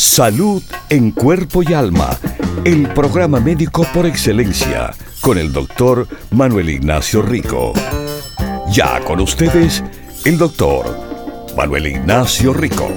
Salud 0.00 0.62
en 0.88 1.10
cuerpo 1.10 1.62
y 1.62 1.74
alma. 1.74 2.18
El 2.64 2.88
programa 2.94 3.38
médico 3.38 3.86
por 3.92 4.06
excelencia 4.06 4.94
con 5.20 5.36
el 5.36 5.52
doctor 5.52 6.08
Manuel 6.30 6.70
Ignacio 6.70 7.20
Rico. 7.20 7.74
Ya 8.72 9.04
con 9.04 9.20
ustedes, 9.20 9.84
el 10.24 10.38
doctor 10.38 10.86
Manuel 11.54 11.88
Ignacio 11.88 12.54
Rico. 12.54 12.88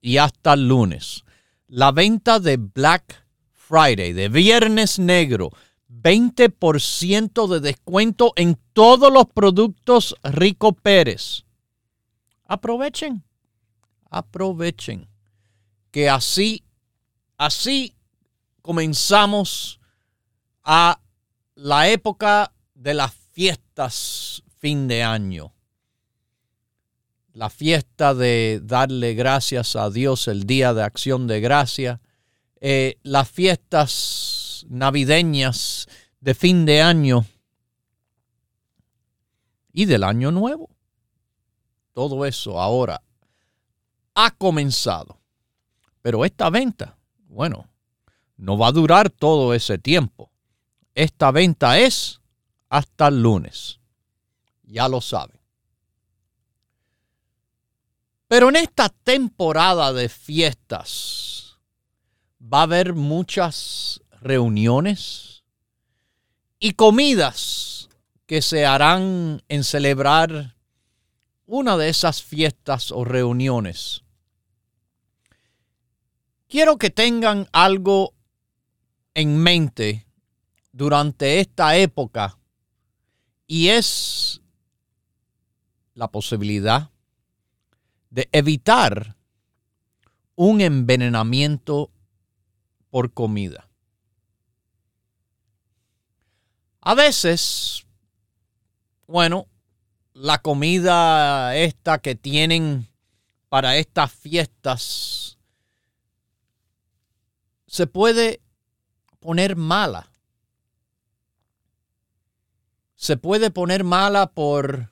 y 0.00 0.16
hasta 0.16 0.54
el 0.54 0.66
lunes. 0.66 1.24
La 1.68 1.92
venta 1.92 2.40
de 2.40 2.56
Black 2.56 3.24
Friday, 3.52 4.14
de 4.14 4.28
Viernes 4.28 4.98
Negro, 4.98 5.50
20% 5.90 7.46
de 7.48 7.60
descuento 7.60 8.32
en 8.36 8.58
todos 8.72 9.12
los 9.12 9.26
productos 9.26 10.16
Rico 10.22 10.72
Pérez. 10.72 11.44
Aprovechen, 12.46 13.22
aprovechen 14.10 15.06
que 15.90 16.08
así, 16.08 16.64
así 17.38 17.94
comenzamos 18.60 19.80
a 20.62 21.00
la 21.54 21.88
época 21.88 22.52
de 22.74 22.92
las 22.92 23.14
fiestas 23.32 24.42
fin 24.58 24.86
de 24.88 25.02
año. 25.02 25.54
La 27.32 27.48
fiesta 27.48 28.14
de 28.14 28.60
darle 28.62 29.14
gracias 29.14 29.76
a 29.76 29.88
Dios, 29.90 30.28
el 30.28 30.44
día 30.44 30.74
de 30.74 30.82
acción 30.82 31.26
de 31.26 31.40
gracia. 31.40 32.00
Eh, 32.60 32.98
las 33.04 33.30
fiestas 33.30 34.66
navideñas 34.68 35.86
de 36.20 36.34
fin 36.34 36.66
de 36.66 36.82
año 36.82 37.24
y 39.72 39.84
del 39.84 40.02
año 40.02 40.32
nuevo. 40.32 40.68
Todo 41.92 42.26
eso 42.26 42.60
ahora 42.60 43.00
ha 44.14 44.30
comenzado. 44.32 45.20
Pero 46.02 46.24
esta 46.24 46.50
venta, 46.50 46.97
bueno, 47.38 47.68
no 48.36 48.58
va 48.58 48.66
a 48.66 48.72
durar 48.72 49.10
todo 49.10 49.54
ese 49.54 49.78
tiempo. 49.78 50.30
Esta 50.94 51.30
venta 51.30 51.78
es 51.78 52.20
hasta 52.68 53.08
el 53.08 53.22
lunes 53.22 53.78
ya 54.68 54.88
lo 54.88 55.00
saben. 55.00 55.38
Pero 58.28 58.50
en 58.50 58.56
esta 58.56 58.90
temporada 58.90 59.92
de 59.92 60.08
fiestas 60.08 61.58
va 62.40 62.60
a 62.60 62.62
haber 62.62 62.92
muchas 62.92 64.02
reuniones 64.20 65.44
y 66.58 66.72
comidas 66.72 67.88
que 68.26 68.42
se 68.42 68.66
harán 68.66 69.42
en 69.48 69.64
celebrar 69.64 70.56
una 71.46 71.78
de 71.78 71.88
esas 71.88 72.22
fiestas 72.22 72.92
o 72.92 73.04
reuniones. 73.04 74.02
Quiero 76.48 76.78
que 76.78 76.88
tengan 76.88 77.46
algo 77.52 78.14
en 79.12 79.36
mente 79.36 80.06
durante 80.72 81.40
esta 81.40 81.76
época 81.76 82.38
y 83.46 83.68
es 83.68 84.40
la 85.92 86.08
posibilidad 86.08 86.90
de 88.08 88.30
evitar 88.32 89.14
un 90.36 90.62
envenenamiento 90.62 91.90
por 92.88 93.12
comida. 93.12 93.68
A 96.80 96.94
veces, 96.94 97.84
bueno, 99.06 99.48
la 100.14 100.40
comida 100.40 101.54
esta 101.56 101.98
que 101.98 102.14
tienen 102.14 102.88
para 103.50 103.76
estas 103.76 104.10
fiestas 104.10 105.27
se 107.68 107.86
puede 107.86 108.40
poner 109.20 109.54
mala. 109.54 110.10
Se 112.96 113.16
puede 113.16 113.52
poner 113.52 113.84
mala 113.84 114.32
por 114.32 114.90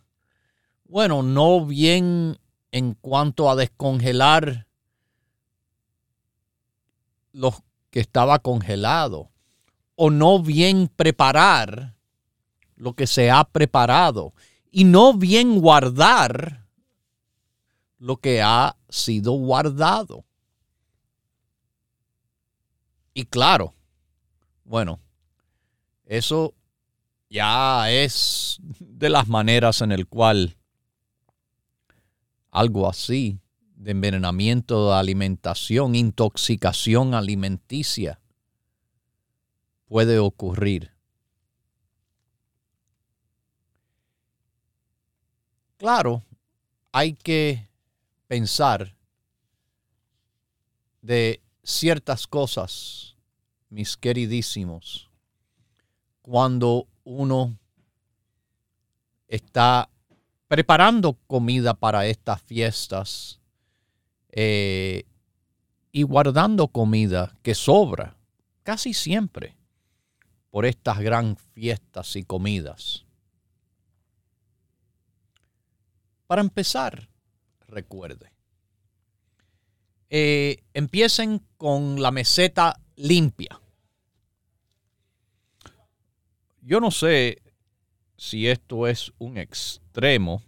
bueno, 0.84 1.24
no 1.24 1.66
bien 1.66 2.38
en 2.70 2.94
cuanto 2.94 3.50
a 3.50 3.56
descongelar 3.56 4.68
lo 7.32 7.54
que 7.90 7.98
estaba 8.00 8.38
congelado, 8.38 9.30
o 9.96 10.10
no 10.10 10.40
bien 10.40 10.88
preparar 10.94 11.96
lo 12.76 12.94
que 12.94 13.06
se 13.06 13.30
ha 13.30 13.44
preparado, 13.44 14.32
y 14.70 14.84
no 14.84 15.14
bien 15.14 15.60
guardar 15.60 16.66
lo 17.98 18.18
que 18.18 18.42
ha 18.42 18.76
sido 18.88 19.32
guardado. 19.32 20.24
Y 23.16 23.24
claro, 23.24 23.74
bueno, 24.64 25.00
eso 26.04 26.52
ya 27.30 27.90
es 27.90 28.58
de 28.78 29.08
las 29.08 29.26
maneras 29.26 29.80
en 29.80 29.90
el 29.90 30.06
cual 30.06 30.58
algo 32.50 32.86
así 32.86 33.40
de 33.74 33.92
envenenamiento 33.92 34.90
de 34.90 34.96
alimentación, 34.96 35.94
intoxicación 35.94 37.14
alimenticia 37.14 38.20
puede 39.86 40.18
ocurrir. 40.18 40.92
Claro, 45.78 46.22
hay 46.92 47.14
que 47.14 47.66
pensar 48.28 48.94
de 51.00 51.40
ciertas 51.66 52.28
cosas, 52.28 53.16
mis 53.68 53.96
queridísimos, 53.96 55.10
cuando 56.22 56.86
uno 57.02 57.58
está 59.26 59.90
preparando 60.46 61.14
comida 61.26 61.74
para 61.74 62.06
estas 62.06 62.40
fiestas 62.42 63.40
eh, 64.30 65.04
y 65.90 66.04
guardando 66.04 66.68
comida 66.68 67.36
que 67.42 67.56
sobra 67.56 68.16
casi 68.62 68.94
siempre 68.94 69.56
por 70.50 70.66
estas 70.66 71.00
gran 71.00 71.36
fiestas 71.36 72.14
y 72.14 72.22
comidas. 72.22 73.04
Para 76.28 76.42
empezar, 76.42 77.08
recuerde, 77.66 78.35
eh, 80.10 80.62
empiecen 80.74 81.40
con 81.56 82.00
la 82.00 82.10
meseta 82.10 82.80
limpia. 82.96 83.60
Yo 86.60 86.80
no 86.80 86.90
sé 86.90 87.42
si 88.16 88.48
esto 88.48 88.86
es 88.86 89.12
un 89.18 89.38
extremo, 89.38 90.42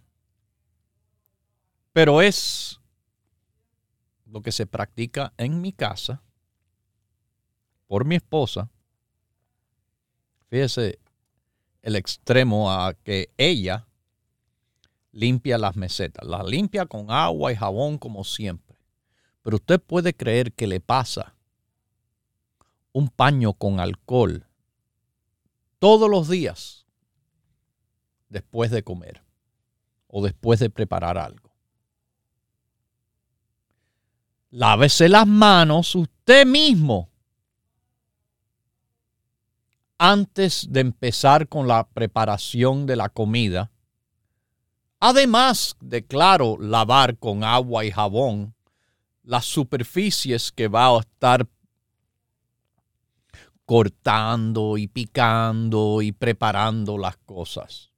pero 1.93 2.21
es 2.21 2.79
lo 4.25 4.41
que 4.41 4.51
se 4.51 4.65
practica 4.65 5.33
en 5.37 5.61
mi 5.61 5.71
casa 5.71 6.21
por 7.87 8.05
mi 8.05 8.15
esposa. 8.15 8.69
Fíjese 10.49 10.99
el 11.81 11.95
extremo 11.95 12.71
a 12.71 12.93
que 12.93 13.29
ella 13.37 13.87
limpia 15.11 15.57
las 15.57 15.75
mesetas. 15.75 16.27
Las 16.27 16.45
limpia 16.45 16.85
con 16.85 17.11
agua 17.11 17.51
y 17.51 17.55
jabón 17.55 17.97
como 17.97 18.23
siempre. 18.23 18.68
Pero 19.49 19.57
usted 19.57 19.81
puede 19.81 20.13
creer 20.13 20.53
que 20.53 20.67
le 20.67 20.79
pasa 20.79 21.33
un 22.91 23.09
paño 23.09 23.53
con 23.53 23.79
alcohol 23.79 24.45
todos 25.79 26.07
los 26.07 26.29
días 26.29 26.85
después 28.27 28.69
de 28.69 28.83
comer 28.83 29.23
o 30.05 30.23
después 30.23 30.59
de 30.59 30.69
preparar 30.69 31.17
algo. 31.17 31.49
Lávese 34.51 35.09
las 35.09 35.25
manos 35.25 35.95
usted 35.95 36.45
mismo 36.45 37.09
antes 39.97 40.67
de 40.69 40.81
empezar 40.81 41.47
con 41.47 41.67
la 41.67 41.87
preparación 41.87 42.85
de 42.85 42.95
la 42.97 43.09
comida 43.09 43.71
Además 44.99 45.77
de, 45.79 46.05
claro, 46.05 46.57
lavar 46.59 47.17
con 47.17 47.45
agua 47.45 47.85
y 47.85 47.91
jabón 47.91 48.53
las 49.29 49.45
superficies 49.45 50.51
que 50.51 50.67
va 50.67 50.87
a 50.87 51.01
estar 51.01 51.47
cortando 53.63 54.75
y 54.75 54.87
picando 54.87 56.01
y 56.01 56.11
preparando 56.11 56.97
las 56.97 57.15
cosas. 57.17 57.91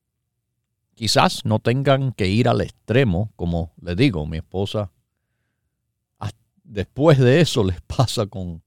Quizás 0.94 1.46
no 1.46 1.60
tengan 1.60 2.12
que 2.12 2.28
ir 2.28 2.50
al 2.50 2.60
extremo, 2.60 3.32
como 3.38 3.72
le 3.82 3.96
digo, 3.96 4.28
mi 4.28 4.40
esposa, 4.40 4.92
después 6.66 7.18
de 7.18 7.40
eso 7.40 7.64
les 7.66 7.80
pasa 7.80 8.26
con, 8.26 8.62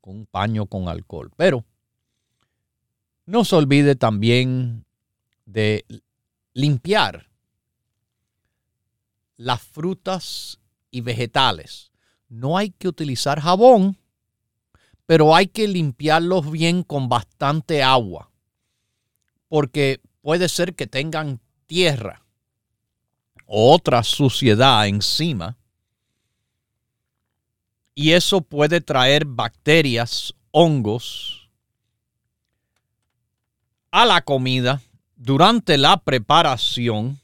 con 0.00 0.18
un 0.18 0.26
paño 0.26 0.66
con 0.66 0.88
alcohol. 0.88 1.32
Pero 1.36 1.64
no 3.24 3.44
se 3.44 3.56
olvide 3.56 3.96
también 3.96 4.84
de 5.44 5.84
limpiar 6.54 7.28
las 9.36 9.60
frutas 9.60 10.60
y 10.92 11.00
vegetales. 11.00 11.90
No 12.28 12.58
hay 12.58 12.70
que 12.70 12.88
utilizar 12.88 13.40
jabón, 13.40 13.96
pero 15.06 15.34
hay 15.34 15.46
que 15.46 15.68
limpiarlos 15.68 16.50
bien 16.50 16.82
con 16.82 17.08
bastante 17.08 17.82
agua, 17.82 18.30
porque 19.48 20.00
puede 20.20 20.48
ser 20.48 20.74
que 20.74 20.86
tengan 20.86 21.40
tierra 21.66 22.22
o 23.46 23.72
otra 23.72 24.02
suciedad 24.02 24.86
encima. 24.86 25.56
Y 27.94 28.12
eso 28.12 28.42
puede 28.42 28.80
traer 28.80 29.24
bacterias, 29.24 30.34
hongos 30.50 31.48
a 33.90 34.04
la 34.04 34.20
comida 34.20 34.82
durante 35.14 35.78
la 35.78 35.96
preparación 35.96 37.18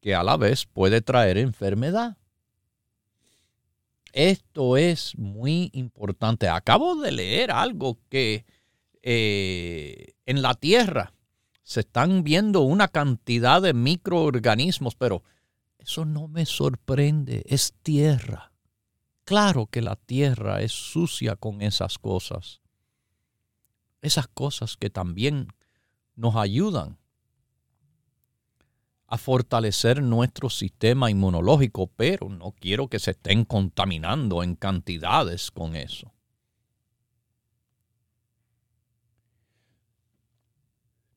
que 0.00 0.14
a 0.14 0.24
la 0.24 0.36
vez 0.36 0.66
puede 0.66 1.00
traer 1.00 1.38
enfermedad. 1.38 2.16
Esto 4.16 4.78
es 4.78 5.18
muy 5.18 5.68
importante. 5.74 6.48
Acabo 6.48 6.96
de 6.96 7.12
leer 7.12 7.50
algo 7.50 7.98
que 8.08 8.46
eh, 9.02 10.14
en 10.24 10.40
la 10.40 10.54
Tierra 10.54 11.12
se 11.62 11.80
están 11.80 12.24
viendo 12.24 12.62
una 12.62 12.88
cantidad 12.88 13.60
de 13.60 13.74
microorganismos, 13.74 14.94
pero 14.94 15.22
eso 15.78 16.06
no 16.06 16.28
me 16.28 16.46
sorprende, 16.46 17.42
es 17.44 17.74
tierra. 17.82 18.52
Claro 19.24 19.66
que 19.66 19.82
la 19.82 19.96
tierra 19.96 20.62
es 20.62 20.72
sucia 20.72 21.36
con 21.36 21.60
esas 21.60 21.98
cosas. 21.98 22.62
Esas 24.00 24.28
cosas 24.28 24.78
que 24.78 24.88
también 24.88 25.48
nos 26.14 26.36
ayudan 26.36 26.96
a 29.08 29.18
fortalecer 29.18 30.02
nuestro 30.02 30.50
sistema 30.50 31.10
inmunológico, 31.10 31.86
pero 31.86 32.28
no 32.28 32.52
quiero 32.52 32.88
que 32.88 32.98
se 32.98 33.12
estén 33.12 33.44
contaminando 33.44 34.42
en 34.42 34.56
cantidades 34.56 35.50
con 35.50 35.76
eso. 35.76 36.12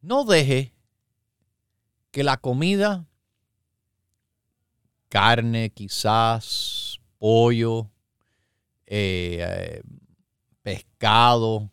No 0.02 0.24
deje 0.24 0.74
que 2.12 2.24
la 2.24 2.38
comida, 2.38 3.08
carne 5.10 5.72
quizás, 5.72 7.00
pollo, 7.18 7.90
eh, 8.86 9.40
eh, 9.42 9.82
pescado, 10.62 11.72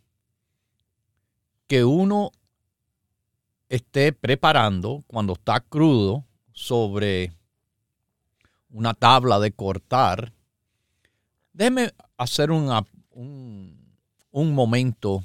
que 1.67 1.85
uno 1.85 2.33
esté 3.69 4.13
preparando 4.13 5.05
cuando 5.07 5.35
está 5.35 5.61
crudo 5.61 6.25
sobre 6.53 7.33
una 8.71 8.95
tabla 8.95 9.39
de 9.39 9.53
cortar, 9.53 10.33
déjeme 11.53 11.93
hacer 12.17 12.51
un, 12.51 12.71
un 14.31 14.55
momento 14.55 15.25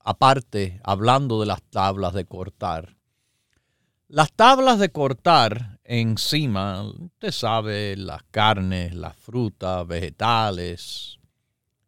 aparte 0.00 0.80
hablando 0.84 1.40
de 1.40 1.46
las 1.46 1.62
tablas 1.62 2.12
de 2.12 2.24
cortar. 2.24 2.96
Las 4.08 4.32
tablas 4.32 4.78
de 4.78 4.90
cortar 4.90 5.80
encima, 5.84 6.82
usted 6.82 7.30
sabe, 7.30 7.96
las 7.96 8.22
carnes, 8.24 8.94
las 8.94 9.16
frutas, 9.16 9.86
vegetales 9.86 11.18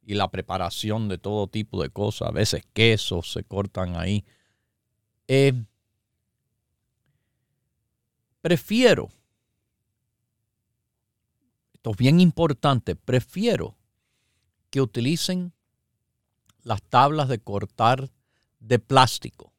y 0.03 0.15
la 0.15 0.29
preparación 0.29 1.09
de 1.09 1.19
todo 1.19 1.49
tipo 1.49 1.83
de 1.83 1.91
cosas, 1.91 2.29
a 2.29 2.33
veces 2.33 2.63
quesos 2.73 3.31
se 3.31 3.45
cortan 3.45 3.97
ahí. 3.97 4.25
Eh, 5.29 5.53
prefiero, 8.45 9.11
esto 11.73 11.93
es 11.93 11.97
bien 11.97 12.21
importante, 12.21 12.95
prefiero 12.95 13.75
que 14.69 14.83
utilicen 14.83 15.55
las 16.63 16.83
tablas 16.83 17.31
de 17.31 17.39
cortar 17.39 18.11
de 18.61 18.79
plástico 18.79 19.55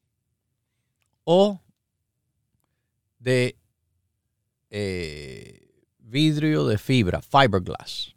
o 1.23 1.63
de 3.17 3.57
eh, 4.69 5.67
vidrio 5.97 6.67
de 6.67 6.77
fibra, 6.77 7.23
fiberglass. 7.23 8.15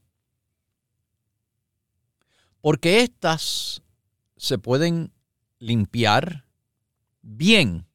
Porque 2.61 3.01
estas 3.01 3.81
se 4.37 4.59
pueden 4.59 5.15
limpiar 5.61 6.45
bien 7.23 7.88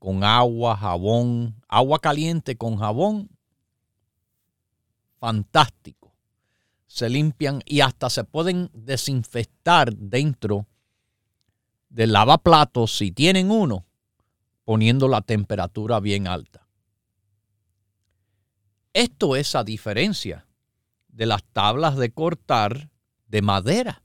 con 0.00 0.24
agua, 0.24 0.76
jabón, 0.76 1.62
agua 1.68 2.00
caliente 2.00 2.56
con 2.56 2.78
jabón, 2.78 3.28
fantástico. 5.18 6.12
Se 6.86 7.08
limpian 7.08 7.62
y 7.66 7.82
hasta 7.82 8.08
se 8.08 8.24
pueden 8.24 8.70
desinfectar 8.72 9.94
dentro 9.94 10.66
del 11.90 12.12
lavaplatos 12.12 12.96
si 12.96 13.12
tienen 13.12 13.50
uno, 13.50 13.84
poniendo 14.64 15.06
la 15.06 15.20
temperatura 15.20 16.00
bien 16.00 16.26
alta. 16.26 16.66
Esto 18.94 19.36
es 19.36 19.54
a 19.54 19.64
diferencia 19.64 20.46
de 21.08 21.26
las 21.26 21.44
tablas 21.44 21.96
de 21.96 22.10
cortar 22.10 22.88
de 23.28 23.42
madera. 23.42 24.02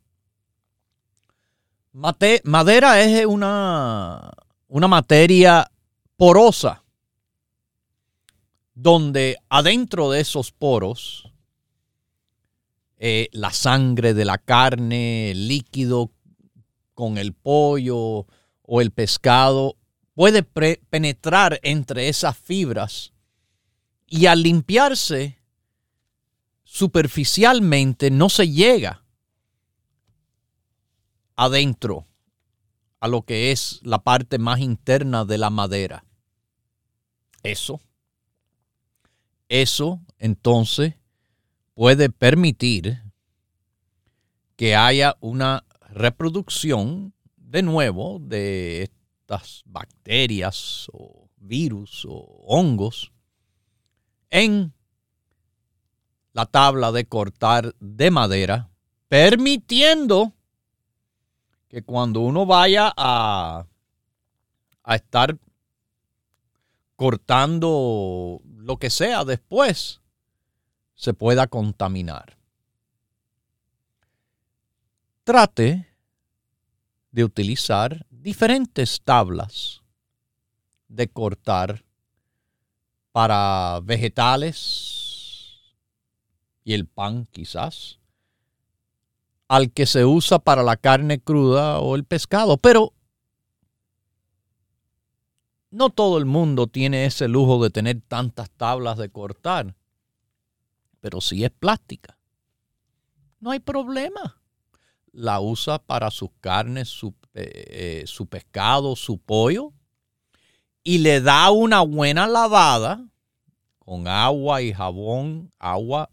madera 1.93 2.99
es 2.99 3.25
una, 3.25 4.29
una 4.67 4.87
materia 4.89 5.71
porosa, 6.17 6.83
donde 8.73 9.37
adentro 9.49 10.11
de 10.11 10.21
esos 10.21 10.51
poros 10.51 11.31
eh, 12.97 13.29
la 13.33 13.51
sangre 13.51 14.13
de 14.13 14.25
la 14.25 14.37
carne, 14.37 15.31
el 15.31 15.47
líquido 15.47 16.11
con 16.93 17.17
el 17.17 17.33
pollo 17.33 18.25
o 18.61 18.81
el 18.81 18.91
pescado 18.91 19.77
puede 20.13 20.43
penetrar 20.43 21.59
entre 21.61 22.07
esas 22.07 22.37
fibras 22.37 23.11
y 24.07 24.27
al 24.27 24.43
limpiarse 24.43 25.39
superficialmente 26.63 28.09
no 28.11 28.29
se 28.29 28.49
llega 28.49 29.03
adentro 31.35 32.07
a 32.99 33.07
lo 33.07 33.23
que 33.23 33.51
es 33.51 33.79
la 33.83 34.03
parte 34.03 34.37
más 34.37 34.59
interna 34.59 35.25
de 35.25 35.37
la 35.37 35.49
madera. 35.49 36.05
Eso, 37.43 37.79
eso 39.49 40.01
entonces 40.17 40.95
puede 41.73 42.09
permitir 42.09 43.03
que 44.55 44.75
haya 44.75 45.17
una 45.19 45.65
reproducción 45.89 47.13
de 47.35 47.61
nuevo 47.61 48.19
de 48.19 48.83
estas 48.83 49.63
bacterias 49.65 50.87
o 50.91 51.29
virus 51.37 52.05
o 52.07 52.43
hongos 52.47 53.11
en 54.29 54.73
la 56.33 56.45
tabla 56.45 56.91
de 56.91 57.05
cortar 57.05 57.73
de 57.79 58.11
madera, 58.11 58.69
permitiendo 59.07 60.34
que 61.75 61.83
cuando 61.83 62.21
uno 62.21 62.45
vaya 62.45 62.93
a, 62.95 63.65
a 64.81 64.95
estar 64.95 65.37
cortando 66.95 68.39
lo 68.45 68.77
que 68.77 68.89
sea 68.89 69.25
después, 69.25 69.99
se 70.93 71.13
pueda 71.13 71.47
contaminar. 71.47 72.37
Trate 75.25 75.85
de 77.11 77.23
utilizar 77.25 78.05
diferentes 78.09 79.01
tablas 79.01 79.81
de 80.87 81.09
cortar 81.09 81.83
para 83.11 83.81
vegetales 83.83 85.75
y 86.63 86.71
el 86.71 86.87
pan 86.87 87.27
quizás, 87.33 87.99
al 89.47 89.71
que 89.71 89.85
se 89.85 90.05
usa 90.05 90.39
para 90.39 90.63
la 90.63 90.77
carne 90.77 91.19
cruda 91.19 91.79
o 91.79 91.95
el 91.95 92.03
pescado, 92.03 92.57
pero 92.57 92.93
no 95.69 95.89
todo 95.89 96.17
el 96.17 96.25
mundo 96.25 96.67
tiene 96.67 97.05
ese 97.05 97.27
lujo 97.27 97.61
de 97.63 97.69
tener 97.69 98.01
tantas 98.07 98.49
tablas 98.51 98.97
de 98.97 99.09
cortar 99.09 99.75
pero 101.05 101.21
si 101.21 101.43
es 101.43 101.51
plástica, 101.51 102.17
no 103.39 103.51
hay 103.51 103.59
problema. 103.59 104.41
La 105.11 105.39
usa 105.39 105.77
para 105.77 106.09
sus 106.09 106.31
carnes, 106.41 106.89
su, 106.89 107.13
eh, 107.35 108.01
eh, 108.01 108.03
su 108.07 108.25
pescado, 108.25 108.95
su 108.95 109.19
pollo, 109.19 109.71
y 110.83 110.97
le 110.97 111.21
da 111.21 111.51
una 111.51 111.81
buena 111.81 112.25
lavada 112.25 113.07
con 113.77 114.07
agua 114.07 114.63
y 114.63 114.73
jabón, 114.73 115.51
agua 115.59 116.09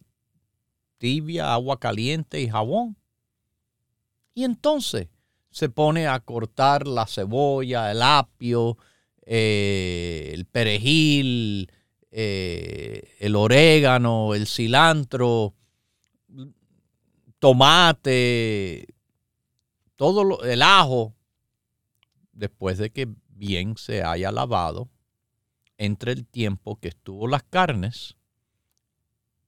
tibia, 0.99 1.55
agua 1.55 1.81
caliente 1.81 2.43
y 2.43 2.51
jabón. 2.51 2.95
Y 4.35 4.45
entonces 4.45 5.09
se 5.51 5.69
pone 5.69 6.07
a 6.07 6.21
cortar 6.21 6.87
la 6.87 7.07
cebolla, 7.07 7.91
el 7.91 8.03
apio, 8.03 8.79
eh, 9.25 10.31
el 10.33 10.47
perejil, 10.47 11.71
eh, 12.11 13.15
el 13.21 13.37
orégano, 13.37 14.35
el 14.35 14.47
cilantro, 14.47 15.55
tomate, 17.39 18.87
todo 19.97 20.43
el 20.45 20.62
ajo, 20.62 21.15
después 22.33 22.79
de 22.79 22.91
que 22.91 23.09
bien 23.29 23.77
se 23.77 24.03
haya 24.03 24.33
lavado 24.33 24.89
entre 25.77 26.12
el 26.12 26.27
tiempo 26.27 26.77
que 26.77 26.89
estuvo 26.89 27.27
las 27.27 27.43
carnes 27.43 28.17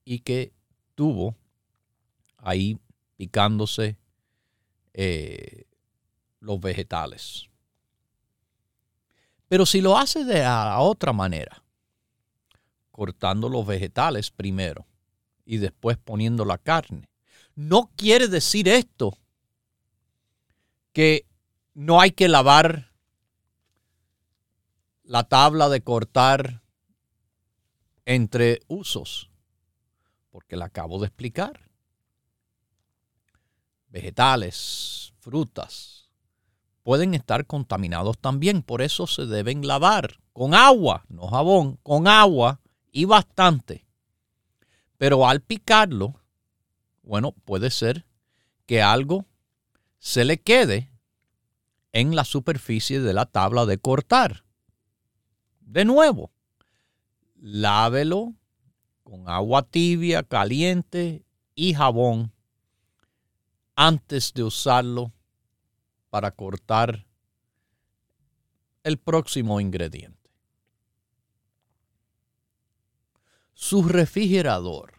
y 0.04 0.20
que 0.20 0.52
tuvo 0.94 1.36
ahí 2.38 2.78
picándose 3.16 3.96
eh, 4.94 5.66
los 6.40 6.60
vegetales. 6.60 7.50
Pero 9.48 9.66
si 9.66 9.80
lo 9.80 9.98
hace 9.98 10.24
de 10.24 10.46
otra 10.78 11.12
manera, 11.12 11.62
cortando 12.90 13.48
los 13.48 13.66
vegetales 13.66 14.30
primero 14.30 14.86
y 15.44 15.58
después 15.58 15.98
poniendo 15.98 16.44
la 16.44 16.58
carne. 16.58 17.08
No 17.56 17.90
quiere 17.96 18.28
decir 18.28 18.68
esto 18.68 19.18
que 20.92 21.26
no 21.74 22.00
hay 22.00 22.12
que 22.12 22.28
lavar 22.28 22.92
la 25.02 25.24
tabla 25.24 25.68
de 25.68 25.82
cortar 25.82 26.62
entre 28.06 28.60
usos, 28.68 29.30
porque 30.30 30.56
la 30.56 30.66
acabo 30.66 31.00
de 31.00 31.06
explicar. 31.06 31.68
Vegetales, 33.94 35.14
frutas, 35.20 36.10
pueden 36.82 37.14
estar 37.14 37.46
contaminados 37.46 38.18
también, 38.18 38.64
por 38.64 38.82
eso 38.82 39.06
se 39.06 39.24
deben 39.26 39.68
lavar 39.68 40.18
con 40.32 40.52
agua, 40.52 41.04
no 41.08 41.28
jabón, 41.28 41.78
con 41.84 42.08
agua 42.08 42.60
y 42.90 43.04
bastante. 43.04 43.86
Pero 44.98 45.28
al 45.28 45.42
picarlo, 45.42 46.20
bueno, 47.04 47.30
puede 47.44 47.70
ser 47.70 48.04
que 48.66 48.82
algo 48.82 49.26
se 50.00 50.24
le 50.24 50.38
quede 50.38 50.90
en 51.92 52.16
la 52.16 52.24
superficie 52.24 53.00
de 53.00 53.12
la 53.12 53.26
tabla 53.26 53.64
de 53.64 53.78
cortar. 53.78 54.44
De 55.60 55.84
nuevo, 55.84 56.32
lávelo 57.36 58.34
con 59.04 59.28
agua 59.28 59.62
tibia, 59.62 60.24
caliente 60.24 61.24
y 61.54 61.74
jabón 61.74 62.33
antes 63.76 64.32
de 64.34 64.42
usarlo 64.42 65.12
para 66.10 66.30
cortar 66.30 67.06
el 68.82 68.98
próximo 68.98 69.60
ingrediente. 69.60 70.30
Su 73.54 73.82
refrigerador 73.82 74.94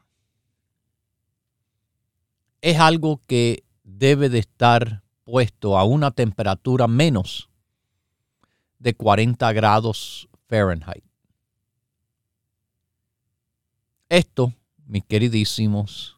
es 2.62 2.80
algo 2.80 3.22
que 3.28 3.64
debe 3.84 4.30
de 4.30 4.40
estar 4.40 5.04
puesto 5.24 5.78
a 5.78 5.84
una 5.84 6.12
temperatura 6.12 6.88
menos 6.88 7.50
de 8.80 8.94
40 8.94 9.54
grados 9.54 10.28
Fahrenheit. 10.48 11.04
Esto, 14.10 14.54
mis 14.86 15.04
queridísimos, 15.06 16.18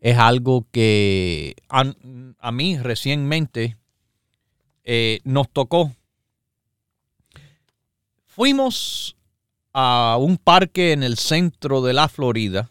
es 0.00 0.16
algo 0.16 0.66
que 0.72 1.56
a, 1.68 2.52
mí 2.52 2.78
recientemente 2.78 3.76
eh, 4.84 5.20
nos 5.24 5.50
tocó. 5.50 5.92
Fuimos 8.26 9.16
a 9.72 10.16
un 10.18 10.38
parque 10.38 10.92
en 10.92 11.02
el 11.02 11.18
centro 11.18 11.82
de 11.82 11.92
la 11.92 12.08
Florida. 12.08 12.70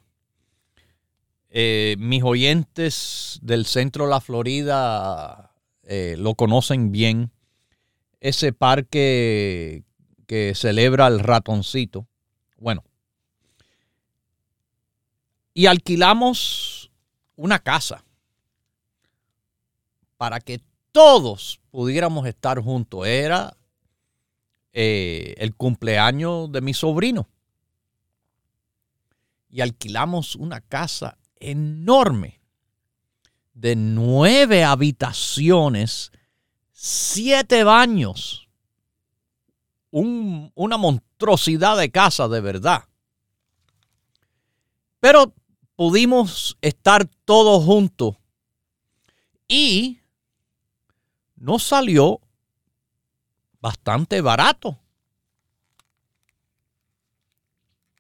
Eh, 1.52 1.96
mis 2.00 2.24
oyentes 2.24 3.40
del 3.42 3.66
centro 3.66 4.06
de 4.06 4.12
la 4.12 4.22
Florida 4.22 5.52
eh, 5.84 6.16
lo 6.18 6.34
conocen 6.34 6.92
bien. 6.92 7.32
Ese 8.22 8.54
parque 8.54 9.84
que 10.26 10.54
celebra 10.56 11.08
el 11.08 11.20
ratoncito. 11.20 12.08
Bueno. 12.58 12.84
Y 15.54 15.68
alquilamos 15.68 16.79
una 17.40 17.60
casa 17.60 18.04
para 20.18 20.42
que 20.42 20.62
todos 20.92 21.62
pudiéramos 21.72 22.28
estar 22.28 22.60
juntos. 22.60 23.08
Era 23.08 23.56
eh, 24.74 25.36
el 25.38 25.56
cumpleaños 25.56 26.52
de 26.52 26.60
mi 26.60 26.74
sobrino. 26.74 27.30
Y 29.50 29.62
alquilamos 29.62 30.36
una 30.36 30.60
casa 30.60 31.18
enorme 31.40 32.42
de 33.54 33.78
nueve 33.78 34.66
habitaciones, 34.66 36.12
siete 36.74 37.64
baños. 37.64 38.50
una 39.92 40.78
monstruosidad 40.78 41.78
de 41.78 41.90
casa 41.90 42.28
de 42.28 42.42
verdad. 42.42 42.84
Pero 45.00 45.34
pudimos 45.80 46.58
estar 46.60 47.08
todos 47.24 47.64
juntos 47.64 48.18
y 49.48 50.02
nos 51.38 51.64
salió 51.64 52.20
bastante 53.62 54.20
barato 54.20 54.78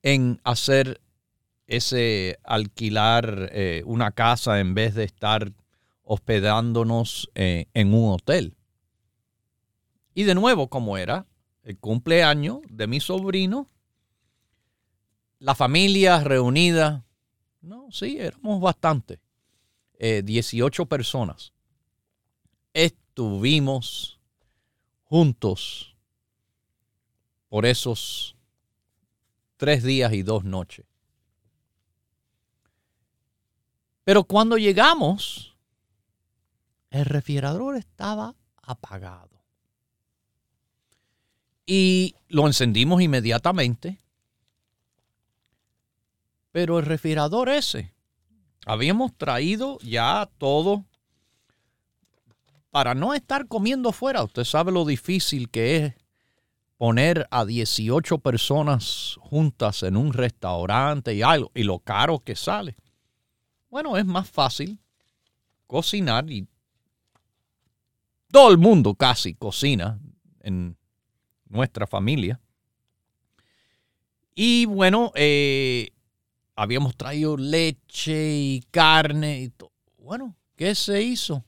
en 0.01 0.41
hacer 0.43 0.99
ese 1.67 2.37
alquilar 2.43 3.49
eh, 3.53 3.83
una 3.85 4.11
casa 4.11 4.59
en 4.59 4.73
vez 4.73 4.93
de 4.93 5.05
estar 5.05 5.53
hospedándonos 6.03 7.31
eh, 7.33 7.67
en 7.73 7.93
un 7.93 8.11
hotel. 8.11 8.57
Y 10.13 10.23
de 10.23 10.35
nuevo, 10.35 10.67
como 10.67 10.97
era 10.97 11.27
el 11.63 11.79
cumpleaños 11.79 12.59
de 12.69 12.87
mi 12.87 12.99
sobrino, 12.99 13.69
la 15.37 15.55
familia 15.55 16.19
reunida, 16.19 17.05
no, 17.61 17.91
sí, 17.91 18.17
éramos 18.19 18.61
bastante, 18.61 19.19
18 19.99 20.81
eh, 20.81 20.85
personas. 20.85 21.53
Estuvimos 22.73 24.19
juntos 25.03 25.95
por 27.49 27.65
esos 27.65 28.35
tres 29.57 29.83
días 29.83 30.13
y 30.13 30.23
dos 30.23 30.43
noches. 30.43 30.85
Pero 34.03 34.23
cuando 34.23 34.57
llegamos, 34.57 35.55
el 36.89 37.05
refrigerador 37.05 37.75
estaba 37.75 38.35
apagado. 38.61 39.43
Y 41.65 42.15
lo 42.27 42.47
encendimos 42.47 43.01
inmediatamente. 43.01 43.99
Pero 46.51 46.79
el 46.79 46.85
refrigerador 46.85 47.49
ese, 47.49 47.93
habíamos 48.65 49.15
traído 49.15 49.77
ya 49.81 50.29
todo 50.37 50.85
para 52.71 52.93
no 52.93 53.13
estar 53.13 53.47
comiendo 53.47 53.91
fuera. 53.91 54.23
Usted 54.23 54.43
sabe 54.43 54.71
lo 54.71 54.85
difícil 54.85 55.49
que 55.49 55.75
es 55.77 55.93
poner 56.77 57.27
a 57.29 57.45
18 57.45 58.19
personas 58.19 59.17
juntas 59.19 59.83
en 59.83 59.97
un 59.97 60.13
restaurante 60.13 61.13
y 61.13 61.21
algo, 61.21 61.51
y 61.53 61.63
lo 61.63 61.79
caro 61.79 62.19
que 62.19 62.35
sale. 62.35 62.77
Bueno, 63.69 63.97
es 63.97 64.05
más 64.05 64.29
fácil 64.29 64.79
cocinar 65.67 66.29
y 66.31 66.47
todo 68.31 68.49
el 68.49 68.57
mundo 68.57 68.95
casi 68.95 69.33
cocina 69.33 69.99
en 70.41 70.77
nuestra 71.47 71.85
familia. 71.85 72.39
Y 74.33 74.65
bueno, 74.65 75.11
eh, 75.15 75.89
habíamos 76.59 76.97
traído 76.97 77.37
leche 77.37 78.33
y 78.33 78.61
carne 78.69 79.39
y 79.39 79.49
todo. 79.49 79.71
Bueno, 79.97 80.35
¿qué 80.57 80.75
se 80.75 81.01
hizo? 81.01 81.45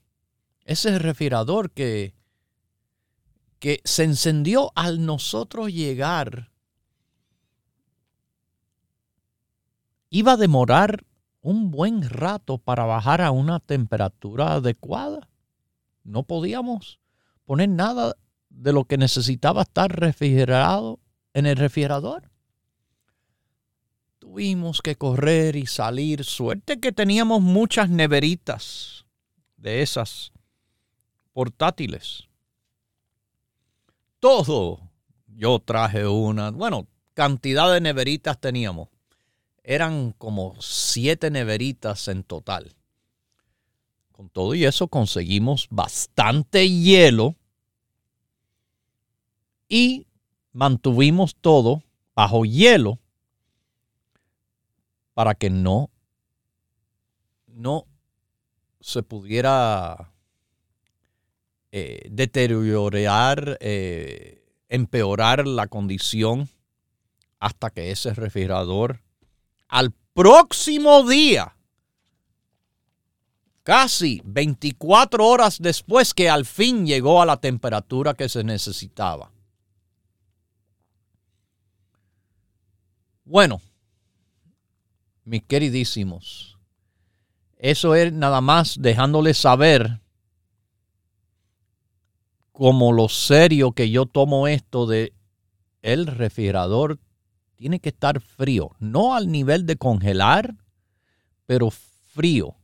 Ese 0.64 0.98
refrigerador 1.00 1.72
que, 1.72 2.16
que 3.60 3.82
se 3.84 4.06
encendió 4.06 4.72
al 4.74 5.06
nosotros 5.06 5.74
llegar 5.74 6.50
iba 10.10 10.34
a 10.34 10.38
demorar 10.38 11.06
un 11.42 11.72
buen 11.72 12.08
rato 12.08 12.58
para 12.58 12.86
bajar 12.86 13.22
a 13.22 13.32
una 13.32 13.60
temperatura 13.60 14.54
adecuada. 14.54 15.28
No 16.06 16.24
podíamos 16.24 17.02
poner 17.44 17.68
nada 17.68 18.16
de 18.50 18.72
lo 18.72 18.86
que 18.86 18.98
necesitaba 18.98 19.64
estar 19.64 19.92
refrigerado 19.92 21.02
en 21.34 21.48
el 21.48 21.58
refrigerador. 21.58 22.31
Tuvimos 24.32 24.82
que 24.82 24.96
correr 24.96 25.58
y 25.58 25.66
salir. 25.66 26.24
Suerte 26.24 26.80
que 26.80 26.94
teníamos 26.94 27.42
muchas 27.42 27.90
neveritas 27.90 29.06
de 29.58 29.82
esas 29.82 30.32
portátiles. 31.34 32.30
Todo. 34.22 34.80
Yo 35.28 35.60
traje 35.60 36.08
una. 36.08 36.52
Bueno, 36.52 36.88
cantidad 37.14 37.74
de 37.74 37.82
neveritas 37.82 38.40
teníamos 38.40 38.88
eran 39.64 40.14
como 40.14 40.56
siete 40.62 41.30
neveritas 41.30 42.08
en 42.08 42.24
total. 42.24 42.74
Con 44.14 44.30
todo 44.30 44.56
y 44.56 44.64
eso 44.64 44.88
conseguimos 44.88 45.68
bastante 45.70 46.70
hielo 46.70 47.36
y 49.68 50.08
mantuvimos 50.54 51.36
todo 51.36 51.84
bajo 52.16 52.46
hielo 52.46 53.01
para 55.14 55.36
que 55.36 55.50
no, 55.50 55.90
no 57.48 57.86
se 58.80 59.04
pudiera 59.04 60.12
eh, 61.72 62.08
deteriorar, 62.10 63.58
eh, 63.62 64.44
empeorar 64.70 65.48
la 65.48 65.68
condición 65.68 66.50
hasta 67.40 67.70
que 67.70 67.92
ese 67.92 68.14
refrigerador 68.14 69.02
al 69.68 69.94
próximo 70.14 71.08
día, 71.08 71.56
casi 73.64 74.22
24 74.26 75.26
horas 75.26 75.58
después 75.60 76.14
que 76.14 76.30
al 76.30 76.46
fin 76.46 76.86
llegó 76.86 77.22
a 77.22 77.26
la 77.26 77.38
temperatura 77.38 78.14
que 78.14 78.28
se 78.28 78.44
necesitaba. 78.44 79.32
Bueno, 83.24 83.62
mis 85.24 85.44
queridísimos, 85.44 86.58
eso 87.58 87.96
es 87.96 88.12
nada 88.12 88.42
más 88.42 88.78
dejándoles 88.82 89.38
saber 89.38 90.02
como 92.52 92.92
lo 92.92 93.08
serio 93.08 93.72
que 93.72 93.90
yo 93.90 94.06
tomo 94.06 94.48
esto 94.48 94.88
de 94.88 95.14
el 95.82 96.08
refrigerador 96.08 97.00
tiene 97.56 97.80
que 97.80 97.90
estar 97.90 98.20
frío, 98.20 98.72
no 98.80 99.14
al 99.14 99.32
nivel 99.32 99.66
de 99.66 99.76
congelar, 99.76 100.56
pero 101.46 101.70
frío 101.70 102.56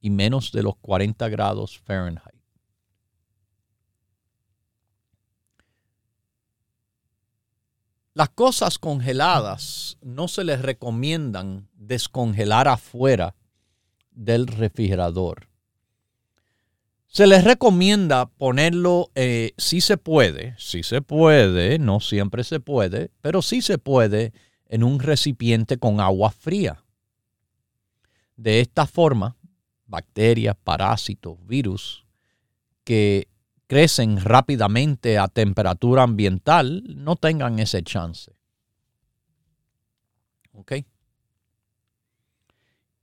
y 0.00 0.10
menos 0.10 0.52
de 0.52 0.62
los 0.62 0.76
40 0.76 1.28
grados 1.28 1.78
Fahrenheit. 1.78 2.31
Las 8.14 8.28
cosas 8.28 8.78
congeladas 8.78 9.96
no 10.02 10.28
se 10.28 10.44
les 10.44 10.60
recomiendan 10.60 11.68
descongelar 11.72 12.68
afuera 12.68 13.34
del 14.10 14.46
refrigerador. 14.46 15.48
Se 17.06 17.26
les 17.26 17.44
recomienda 17.44 18.26
ponerlo, 18.26 19.10
eh, 19.14 19.52
si 19.56 19.80
se 19.80 19.96
puede, 19.96 20.54
si 20.58 20.82
se 20.82 21.00
puede, 21.00 21.78
no 21.78 22.00
siempre 22.00 22.44
se 22.44 22.60
puede, 22.60 23.10
pero 23.22 23.40
sí 23.40 23.62
se 23.62 23.78
puede 23.78 24.32
en 24.66 24.82
un 24.82 25.00
recipiente 25.00 25.78
con 25.78 26.00
agua 26.00 26.30
fría. 26.30 26.84
De 28.36 28.60
esta 28.60 28.86
forma, 28.86 29.36
bacterias, 29.86 30.56
parásitos, 30.62 31.38
virus 31.46 32.04
que 32.84 33.28
crecen 33.72 34.20
rápidamente 34.20 35.16
a 35.16 35.28
temperatura 35.28 36.02
ambiental 36.02 36.82
no 36.94 37.16
tengan 37.16 37.58
ese 37.58 37.82
chance. 37.82 38.30
¿Ok? 40.52 40.72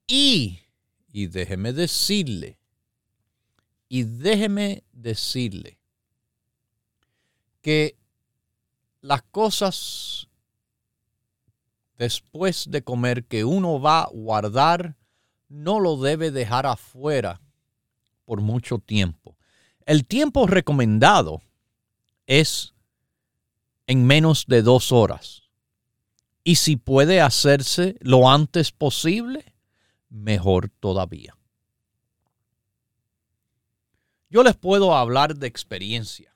Y, 0.06 0.60
y 1.12 1.26
déjeme 1.26 1.74
decirle, 1.74 2.60
y 3.88 4.04
déjeme 4.04 4.84
decirle 4.92 5.80
que 7.64 7.98
las 9.02 9.24
cosas 9.24 10.28
después 11.98 12.70
de 12.70 12.84
comer 12.84 13.26
que 13.26 13.44
uno 13.44 13.82
va 13.82 14.04
a 14.04 14.10
guardar, 14.14 14.98
no 15.48 15.80
lo 15.80 15.98
debe 15.98 16.30
dejar 16.30 16.68
afuera 16.68 17.42
por 18.26 18.42
mucho 18.42 18.78
tiempo. 18.78 19.39
El 19.90 20.06
tiempo 20.06 20.46
recomendado 20.46 21.42
es 22.28 22.76
en 23.88 24.06
menos 24.06 24.46
de 24.46 24.62
dos 24.62 24.92
horas. 24.92 25.50
Y 26.44 26.58
si 26.58 26.76
puede 26.76 27.22
hacerse 27.22 27.98
lo 28.00 28.30
antes 28.30 28.72
posible, 28.72 29.56
mejor 30.08 30.70
todavía. 30.80 31.36
Yo 34.30 34.44
les 34.44 34.56
puedo 34.56 34.96
hablar 34.96 35.36
de 35.36 35.48
experiencia, 35.48 36.36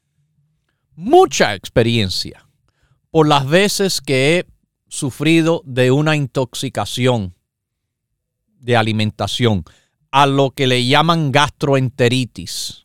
mucha 0.96 1.54
experiencia, 1.54 2.50
por 3.12 3.28
las 3.28 3.48
veces 3.48 4.02
que 4.02 4.40
he 4.40 4.48
sufrido 4.88 5.62
de 5.64 5.92
una 5.92 6.16
intoxicación 6.16 7.36
de 8.58 8.76
alimentación, 8.76 9.64
a 10.10 10.26
lo 10.26 10.50
que 10.50 10.66
le 10.66 10.88
llaman 10.88 11.32
gastroenteritis. 11.32 12.83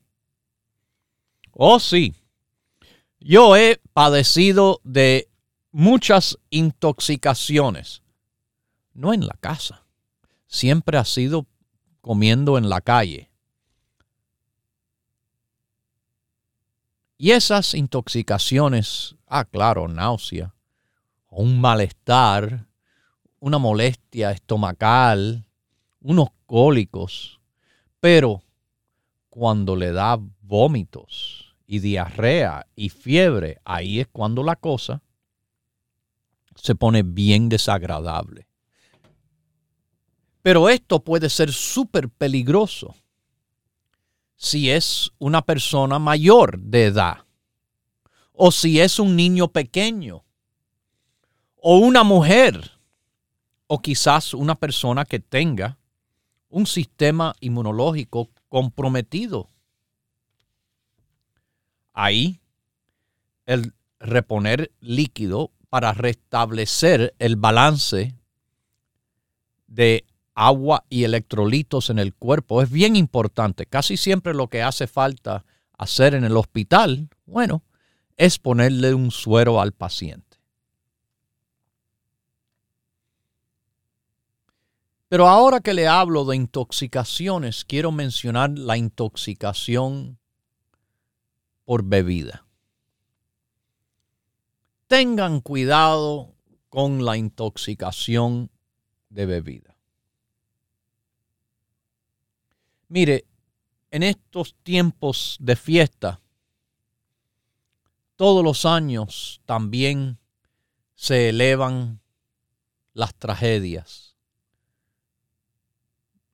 Oh 1.60 1.80
sí, 1.80 2.14
yo 3.18 3.56
he 3.56 3.80
padecido 3.92 4.80
de 4.84 5.28
muchas 5.72 6.38
intoxicaciones, 6.50 8.04
no 8.94 9.12
en 9.12 9.26
la 9.26 9.36
casa. 9.40 9.84
Siempre 10.46 10.98
ha 10.98 11.04
sido 11.04 11.48
comiendo 12.00 12.58
en 12.58 12.68
la 12.68 12.80
calle. 12.80 13.32
Y 17.16 17.32
esas 17.32 17.74
intoxicaciones, 17.74 19.16
ah, 19.26 19.44
claro, 19.44 19.88
náusea, 19.88 20.54
un 21.28 21.60
malestar, 21.60 22.68
una 23.40 23.58
molestia 23.58 24.30
estomacal, 24.30 25.44
unos 25.98 26.28
cólicos, 26.46 27.40
pero 27.98 28.44
cuando 29.28 29.74
le 29.74 29.90
da 29.90 30.20
vómitos 30.40 31.47
y 31.68 31.80
diarrea 31.80 32.66
y 32.74 32.88
fiebre, 32.88 33.60
ahí 33.62 34.00
es 34.00 34.08
cuando 34.08 34.42
la 34.42 34.56
cosa 34.56 35.02
se 36.56 36.74
pone 36.74 37.02
bien 37.02 37.50
desagradable. 37.50 38.48
Pero 40.40 40.70
esto 40.70 41.04
puede 41.04 41.28
ser 41.28 41.52
súper 41.52 42.08
peligroso 42.08 42.96
si 44.34 44.70
es 44.70 45.10
una 45.18 45.42
persona 45.42 45.98
mayor 45.98 46.58
de 46.58 46.86
edad 46.86 47.18
o 48.32 48.50
si 48.50 48.80
es 48.80 48.98
un 48.98 49.14
niño 49.14 49.48
pequeño 49.48 50.24
o 51.56 51.76
una 51.76 52.02
mujer 52.02 52.72
o 53.66 53.80
quizás 53.80 54.32
una 54.32 54.54
persona 54.54 55.04
que 55.04 55.20
tenga 55.20 55.78
un 56.48 56.66
sistema 56.66 57.34
inmunológico 57.40 58.30
comprometido. 58.48 59.50
Ahí 62.00 62.40
el 63.44 63.74
reponer 63.98 64.70
líquido 64.78 65.50
para 65.68 65.92
restablecer 65.92 67.12
el 67.18 67.34
balance 67.34 68.14
de 69.66 70.04
agua 70.32 70.84
y 70.88 71.02
electrolitos 71.02 71.90
en 71.90 71.98
el 71.98 72.14
cuerpo 72.14 72.62
es 72.62 72.70
bien 72.70 72.94
importante. 72.94 73.66
Casi 73.66 73.96
siempre 73.96 74.32
lo 74.32 74.46
que 74.46 74.62
hace 74.62 74.86
falta 74.86 75.44
hacer 75.76 76.14
en 76.14 76.22
el 76.22 76.36
hospital, 76.36 77.08
bueno, 77.26 77.64
es 78.16 78.38
ponerle 78.38 78.94
un 78.94 79.10
suero 79.10 79.60
al 79.60 79.72
paciente. 79.72 80.38
Pero 85.08 85.26
ahora 85.26 85.58
que 85.58 85.74
le 85.74 85.88
hablo 85.88 86.24
de 86.26 86.36
intoxicaciones, 86.36 87.64
quiero 87.64 87.90
mencionar 87.90 88.56
la 88.56 88.76
intoxicación 88.76 90.17
por 91.68 91.84
bebida. 91.84 92.46
Tengan 94.86 95.42
cuidado 95.42 96.34
con 96.70 97.04
la 97.04 97.18
intoxicación 97.18 98.50
de 99.10 99.26
bebida. 99.26 99.76
Mire, 102.88 103.26
en 103.90 104.02
estos 104.02 104.54
tiempos 104.62 105.36
de 105.40 105.56
fiesta, 105.56 106.22
todos 108.16 108.42
los 108.42 108.64
años 108.64 109.42
también 109.44 110.18
se 110.94 111.28
elevan 111.28 112.00
las 112.94 113.14
tragedias 113.14 114.16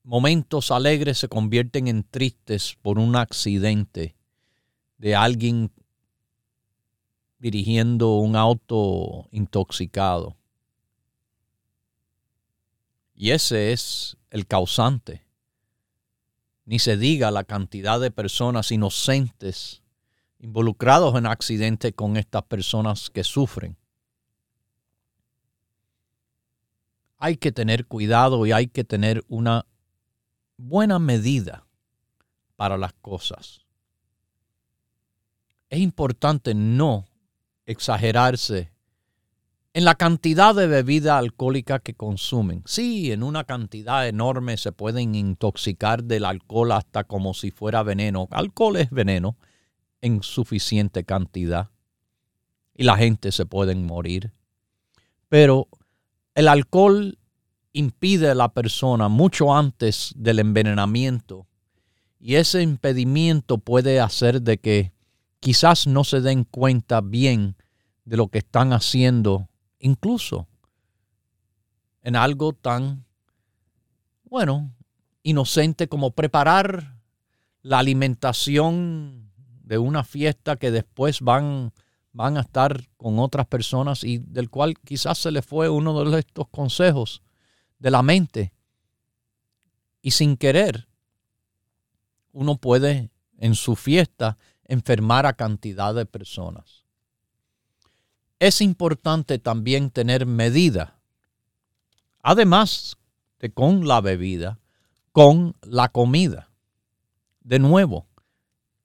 momentos 0.04 0.70
alegres 0.70 1.16
se 1.16 1.28
convierten 1.28 1.88
en 1.88 2.04
tristes 2.04 2.76
por 2.82 2.98
un 2.98 3.16
accidente 3.16 4.14
de 4.98 5.14
alguien 5.14 5.70
dirigiendo 7.38 8.16
un 8.16 8.36
auto 8.36 9.28
intoxicado. 9.30 10.36
Y 13.14 13.30
ese 13.30 13.72
es 13.72 14.16
el 14.30 14.46
causante. 14.46 15.24
Ni 16.64 16.78
se 16.78 16.96
diga 16.96 17.30
la 17.30 17.44
cantidad 17.44 18.00
de 18.00 18.10
personas 18.10 18.72
inocentes 18.72 19.82
involucrados 20.38 21.16
en 21.16 21.26
accidentes 21.26 21.92
con 21.94 22.16
estas 22.16 22.42
personas 22.44 23.10
que 23.10 23.24
sufren. 23.24 23.76
Hay 27.18 27.36
que 27.36 27.52
tener 27.52 27.86
cuidado 27.86 28.44
y 28.44 28.52
hay 28.52 28.66
que 28.66 28.84
tener 28.84 29.24
una 29.28 29.66
buena 30.56 30.98
medida 30.98 31.66
para 32.56 32.76
las 32.76 32.92
cosas. 32.94 33.63
Es 35.74 35.80
importante 35.80 36.54
no 36.54 37.04
exagerarse 37.66 38.70
en 39.72 39.84
la 39.84 39.96
cantidad 39.96 40.54
de 40.54 40.68
bebida 40.68 41.18
alcohólica 41.18 41.80
que 41.80 41.94
consumen. 41.94 42.62
Sí, 42.64 43.10
en 43.10 43.24
una 43.24 43.42
cantidad 43.42 44.06
enorme 44.06 44.56
se 44.56 44.70
pueden 44.70 45.16
intoxicar 45.16 46.04
del 46.04 46.26
alcohol 46.26 46.70
hasta 46.70 47.02
como 47.02 47.34
si 47.34 47.50
fuera 47.50 47.82
veneno. 47.82 48.28
Alcohol 48.30 48.76
es 48.76 48.90
veneno 48.90 49.36
en 50.00 50.22
suficiente 50.22 51.02
cantidad 51.02 51.70
y 52.76 52.84
la 52.84 52.96
gente 52.96 53.32
se 53.32 53.44
puede 53.44 53.74
morir. 53.74 54.30
Pero 55.28 55.66
el 56.36 56.46
alcohol 56.46 57.18
impide 57.72 58.30
a 58.30 58.36
la 58.36 58.54
persona 58.54 59.08
mucho 59.08 59.52
antes 59.52 60.12
del 60.14 60.38
envenenamiento. 60.38 61.48
Y 62.20 62.36
ese 62.36 62.62
impedimento 62.62 63.58
puede 63.58 63.98
hacer 63.98 64.40
de 64.40 64.58
que 64.58 64.93
quizás 65.44 65.86
no 65.86 66.04
se 66.04 66.22
den 66.22 66.44
cuenta 66.44 67.02
bien 67.02 67.54
de 68.06 68.16
lo 68.16 68.28
que 68.28 68.38
están 68.38 68.72
haciendo, 68.72 69.50
incluso 69.78 70.48
en 72.00 72.16
algo 72.16 72.54
tan, 72.54 73.04
bueno, 74.24 74.72
inocente 75.22 75.86
como 75.86 76.12
preparar 76.12 76.96
la 77.60 77.78
alimentación 77.78 79.30
de 79.62 79.76
una 79.76 80.02
fiesta 80.02 80.56
que 80.56 80.70
después 80.70 81.20
van, 81.20 81.74
van 82.12 82.38
a 82.38 82.40
estar 82.40 82.88
con 82.96 83.18
otras 83.18 83.46
personas 83.46 84.02
y 84.02 84.16
del 84.16 84.48
cual 84.48 84.78
quizás 84.82 85.18
se 85.18 85.30
le 85.30 85.42
fue 85.42 85.68
uno 85.68 86.04
de 86.06 86.20
estos 86.20 86.48
consejos 86.48 87.22
de 87.78 87.90
la 87.90 88.00
mente. 88.02 88.54
Y 90.00 90.12
sin 90.12 90.38
querer, 90.38 90.88
uno 92.32 92.56
puede 92.56 93.10
en 93.36 93.54
su 93.54 93.76
fiesta 93.76 94.38
enfermar 94.66 95.26
a 95.26 95.34
cantidad 95.34 95.94
de 95.94 96.06
personas. 96.06 96.84
Es 98.38 98.60
importante 98.60 99.38
también 99.38 99.90
tener 99.90 100.26
medida, 100.26 100.98
además 102.22 102.96
de 103.38 103.52
con 103.52 103.86
la 103.86 104.00
bebida, 104.00 104.58
con 105.12 105.56
la 105.62 105.88
comida. 105.88 106.50
De 107.40 107.58
nuevo, 107.58 108.06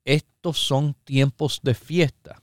estos 0.04 0.58
son 0.58 0.94
tiempos 1.04 1.60
de 1.62 1.74
fiesta. 1.74 2.42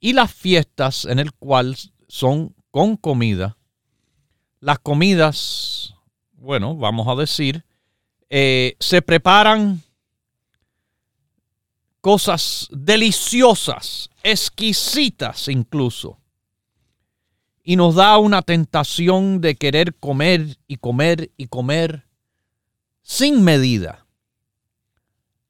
Y 0.00 0.14
las 0.14 0.32
fiestas 0.32 1.04
en 1.04 1.18
el 1.18 1.32
cual 1.32 1.76
son 2.08 2.54
con 2.70 2.96
comida 2.96 3.58
las 4.60 4.78
comidas, 4.78 5.94
bueno, 6.34 6.76
vamos 6.76 7.08
a 7.08 7.18
decir, 7.18 7.64
eh, 8.28 8.76
se 8.78 9.02
preparan 9.02 9.82
cosas 12.00 12.68
deliciosas, 12.70 14.10
exquisitas 14.22 15.48
incluso. 15.48 16.18
Y 17.62 17.76
nos 17.76 17.94
da 17.94 18.18
una 18.18 18.42
tentación 18.42 19.40
de 19.40 19.56
querer 19.56 19.94
comer 19.94 20.58
y 20.66 20.76
comer 20.76 21.30
y 21.36 21.46
comer 21.46 22.06
sin 23.02 23.42
medida, 23.42 24.06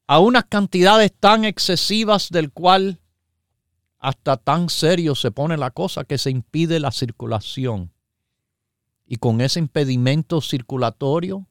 a 0.06 0.18
unas 0.18 0.46
cantidades 0.46 1.12
tan 1.18 1.44
excesivas 1.44 2.30
del 2.30 2.52
cual 2.52 3.00
hasta 3.98 4.38
tan 4.38 4.70
serio 4.70 5.14
se 5.14 5.30
pone 5.30 5.56
la 5.56 5.70
cosa 5.70 6.04
que 6.04 6.16
se 6.16 6.30
impide 6.30 6.80
la 6.80 6.90
circulación. 6.90 7.92
Y 9.06 9.16
con 9.16 9.40
ese 9.40 9.60
impedimento 9.60 10.40
circulatorio 10.40 11.46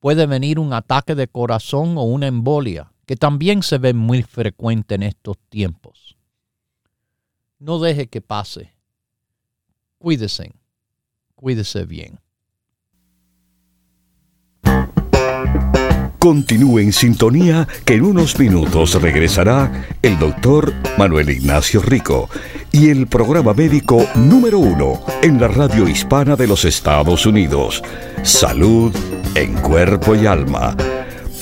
puede 0.00 0.26
venir 0.26 0.58
un 0.58 0.72
ataque 0.72 1.14
de 1.14 1.28
corazón 1.28 1.98
o 1.98 2.04
una 2.04 2.26
embolia, 2.26 2.93
que 3.06 3.16
también 3.16 3.62
se 3.62 3.78
ve 3.78 3.94
muy 3.94 4.22
frecuente 4.22 4.94
en 4.94 5.02
estos 5.02 5.38
tiempos. 5.48 6.16
No 7.58 7.78
deje 7.78 8.08
que 8.08 8.20
pase. 8.20 8.74
Cuídese, 9.98 10.52
cuídese 11.34 11.84
bien. 11.84 12.18
Continúe 16.18 16.78
en 16.78 16.92
sintonía 16.94 17.68
que 17.84 17.96
en 17.96 18.04
unos 18.04 18.38
minutos 18.38 19.00
regresará 19.00 19.86
el 20.00 20.18
doctor 20.18 20.72
Manuel 20.96 21.28
Ignacio 21.28 21.82
Rico 21.82 22.30
y 22.72 22.88
el 22.88 23.06
programa 23.08 23.52
médico 23.52 24.06
número 24.14 24.58
uno 24.58 25.04
en 25.22 25.38
la 25.38 25.48
radio 25.48 25.86
hispana 25.86 26.34
de 26.34 26.46
los 26.46 26.64
Estados 26.64 27.26
Unidos, 27.26 27.82
Salud 28.22 28.94
en 29.34 29.52
Cuerpo 29.60 30.14
y 30.16 30.24
Alma. 30.24 30.74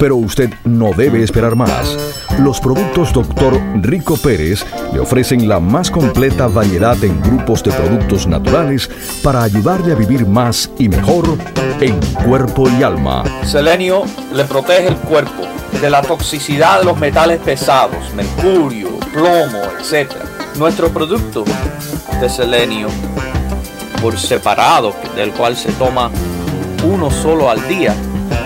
Pero 0.00 0.16
usted 0.16 0.50
no 0.64 0.92
debe 0.96 1.22
esperar 1.22 1.54
más. 1.54 1.96
Los 2.38 2.58
productos 2.58 3.12
Dr. 3.12 3.60
Rico 3.82 4.16
Pérez 4.16 4.64
le 4.94 4.98
ofrecen 4.98 5.46
la 5.46 5.60
más 5.60 5.90
completa 5.90 6.46
variedad 6.46 6.96
en 7.04 7.20
grupos 7.20 7.62
de 7.62 7.70
productos 7.70 8.26
naturales 8.26 8.90
para 9.22 9.42
ayudarle 9.42 9.92
a 9.92 9.96
vivir 9.96 10.26
más 10.26 10.70
y 10.78 10.88
mejor 10.88 11.36
en 11.80 12.00
cuerpo 12.24 12.68
y 12.70 12.82
alma. 12.82 13.24
Selenio 13.44 14.04
le 14.32 14.44
protege 14.44 14.88
el 14.88 14.96
cuerpo 14.96 15.42
de 15.82 15.90
la 15.90 16.00
toxicidad 16.00 16.80
de 16.80 16.86
los 16.86 16.98
metales 16.98 17.38
pesados, 17.40 18.12
mercurio, 18.14 18.98
plomo, 19.12 19.60
etc. 19.78 20.12
Nuestro 20.56 20.88
producto 20.88 21.44
de 22.20 22.28
selenio 22.30 22.88
por 24.00 24.18
separado, 24.18 24.94
del 25.14 25.30
cual 25.32 25.56
se 25.56 25.70
toma 25.72 26.10
uno 26.84 27.10
solo 27.10 27.50
al 27.50 27.68
día, 27.68 27.94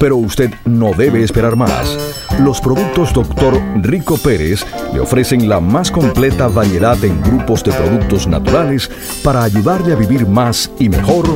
Pero 0.00 0.16
usted 0.16 0.50
no 0.64 0.94
debe 0.94 1.22
esperar 1.22 1.56
más. 1.56 1.98
Los 2.38 2.58
productos 2.62 3.12
Dr. 3.12 3.60
Rico 3.82 4.16
Pérez 4.16 4.64
le 4.94 5.00
ofrecen 5.00 5.46
la 5.46 5.60
más 5.60 5.90
completa 5.90 6.48
variedad 6.48 6.96
en 7.04 7.20
grupos 7.20 7.62
de 7.62 7.70
productos 7.70 8.26
naturales 8.26 8.90
para 9.22 9.42
ayudarle 9.42 9.92
a 9.92 9.96
vivir 9.96 10.26
más 10.26 10.70
y 10.78 10.88
mejor 10.88 11.26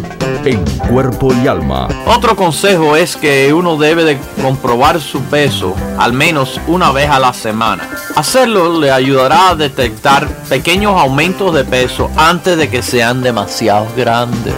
en 0.47 0.65
cuerpo 0.89 1.35
y 1.35 1.47
alma. 1.47 1.89
Otro 2.07 2.35
consejo 2.37 2.97
es 2.97 3.19
que 3.19 3.53
uno 3.53 3.77
debe 3.77 4.03
de 4.03 4.17
comprobar 4.41 4.99
su 4.99 5.21
peso 5.25 5.75
al 5.99 6.15
menos 6.15 6.59
una 6.67 6.91
vez 6.91 7.11
a 7.11 7.21
la 7.21 7.35
semana. 7.35 7.87
Hacerlo 8.17 8.81
le 8.81 8.91
ayudará 8.91 9.51
a 9.51 9.57
detectar 9.57 10.27
pequeños 10.49 10.99
aumentos 10.99 11.55
de 11.55 11.65
peso 11.65 12.11
antes 12.17 12.57
de 12.57 12.71
que 12.71 12.81
sean 12.81 13.23
demasiado 13.23 13.87
grandes. 13.95 14.55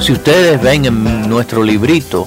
Si 0.00 0.12
ustedes 0.12 0.60
ven 0.60 0.86
en 0.86 1.28
nuestro 1.28 1.62
librito, 1.62 2.26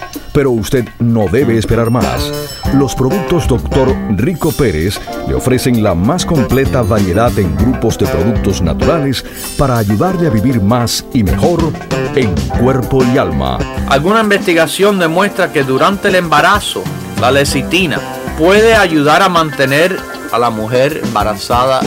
Pero 0.33 0.51
usted 0.51 0.87
no 0.99 1.27
debe 1.27 1.57
esperar 1.57 1.89
más. 1.89 2.31
Los 2.73 2.95
productos 2.95 3.47
Dr. 3.47 3.93
Rico 4.15 4.51
Pérez 4.51 4.99
le 5.27 5.35
ofrecen 5.35 5.83
la 5.83 5.93
más 5.93 6.25
completa 6.25 6.81
variedad 6.81 7.37
en 7.37 7.55
grupos 7.55 7.97
de 7.97 8.07
productos 8.07 8.61
naturales 8.61 9.25
para 9.57 9.77
ayudarle 9.77 10.27
a 10.27 10.29
vivir 10.29 10.61
más 10.61 11.05
y 11.13 11.23
mejor 11.23 11.73
en 12.15 12.33
cuerpo 12.59 13.03
y 13.03 13.17
alma. 13.17 13.57
Alguna 13.89 14.21
investigación 14.21 14.99
demuestra 14.99 15.51
que 15.51 15.63
durante 15.63 16.07
el 16.07 16.15
embarazo, 16.15 16.83
la 17.19 17.31
lecitina 17.31 17.99
puede 18.37 18.73
ayudar 18.73 19.21
a 19.21 19.29
mantener 19.29 19.97
a 20.31 20.39
la 20.39 20.49
mujer 20.49 21.01
embarazada 21.03 21.81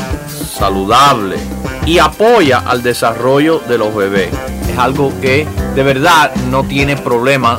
saludable 0.55 1.37
y 1.87 1.99
apoya 1.99 2.59
al 2.59 2.83
desarrollo 2.83 3.61
de 3.69 3.79
los 3.79 3.95
bebés. 3.95 4.31
Es 4.71 4.79
algo 4.79 5.13
que 5.21 5.47
de 5.75 5.83
verdad 5.83 6.35
no 6.51 6.65
tiene 6.65 6.97
problema 6.97 7.59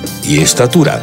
y 0.23 0.39
estatura. 0.39 1.01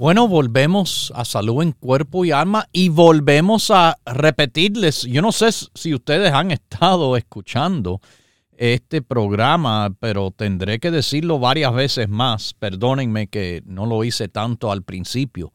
Bueno, 0.00 0.28
volvemos 0.28 1.12
a 1.14 1.26
salud 1.26 1.62
en 1.62 1.72
cuerpo 1.72 2.24
y 2.24 2.30
alma 2.30 2.66
y 2.72 2.88
volvemos 2.88 3.70
a 3.70 3.98
repetirles, 4.06 5.02
yo 5.02 5.20
no 5.20 5.30
sé 5.30 5.50
si 5.74 5.94
ustedes 5.94 6.32
han 6.32 6.50
estado 6.50 7.18
escuchando 7.18 8.00
este 8.56 9.02
programa, 9.02 9.94
pero 10.00 10.30
tendré 10.30 10.80
que 10.80 10.90
decirlo 10.90 11.38
varias 11.38 11.74
veces 11.74 12.08
más, 12.08 12.54
perdónenme 12.54 13.26
que 13.26 13.62
no 13.66 13.84
lo 13.84 14.02
hice 14.02 14.28
tanto 14.28 14.72
al 14.72 14.82
principio. 14.82 15.52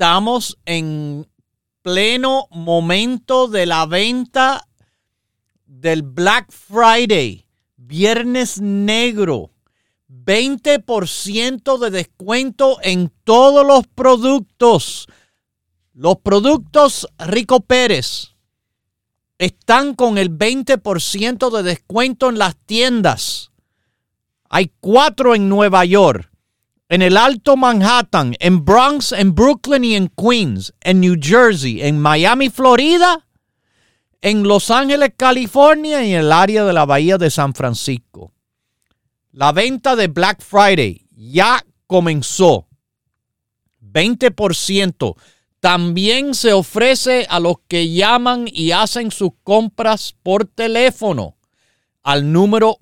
Estamos 0.00 0.56
en 0.64 1.26
pleno 1.82 2.46
momento 2.52 3.48
de 3.48 3.66
la 3.66 3.84
venta 3.84 4.64
del 5.66 6.02
Black 6.02 6.52
Friday, 6.52 7.48
Viernes 7.76 8.60
Negro 8.60 9.50
20% 10.08 11.78
de 11.78 11.90
descuento 11.90 12.78
en 12.80 13.12
todos 13.24 13.66
los 13.66 13.88
productos. 13.88 15.08
Los 15.94 16.18
productos 16.18 17.08
Rico 17.18 17.58
Pérez 17.58 18.36
están 19.38 19.96
con 19.96 20.16
el 20.16 20.30
20% 20.30 21.50
de 21.50 21.62
descuento 21.64 22.28
en 22.28 22.38
las 22.38 22.54
tiendas. 22.54 23.50
Hay 24.48 24.70
cuatro 24.78 25.34
en 25.34 25.48
Nueva 25.48 25.84
York, 25.84 26.30
en 26.88 27.02
el 27.02 27.16
Alto 27.16 27.56
Manhattan, 27.56 28.34
en 28.40 28.64
Bronx, 28.64 29.12
en 29.12 29.34
Brooklyn 29.34 29.84
y 29.84 29.94
en 29.94 30.08
Queens, 30.08 30.72
en 30.80 31.00
New 31.00 31.16
Jersey, 31.20 31.82
en 31.82 32.00
Miami, 32.00 32.48
Florida, 32.48 33.26
en 34.22 34.42
Los 34.42 34.70
Ángeles, 34.70 35.12
California 35.16 36.02
y 36.02 36.14
en 36.14 36.20
el 36.20 36.32
área 36.32 36.64
de 36.64 36.72
la 36.72 36.86
Bahía 36.86 37.18
de 37.18 37.30
San 37.30 37.54
Francisco. 37.54 38.32
La 39.32 39.52
venta 39.52 39.96
de 39.96 40.08
Black 40.08 40.42
Friday 40.42 41.06
ya 41.10 41.64
comenzó. 41.86 42.66
20%. 43.82 45.14
También 45.60 46.34
se 46.34 46.52
ofrece 46.52 47.26
a 47.28 47.40
los 47.40 47.56
que 47.68 47.92
llaman 47.92 48.46
y 48.50 48.70
hacen 48.70 49.10
sus 49.10 49.30
compras 49.42 50.14
por 50.22 50.46
teléfono 50.46 51.36
al 52.02 52.32
número 52.32 52.78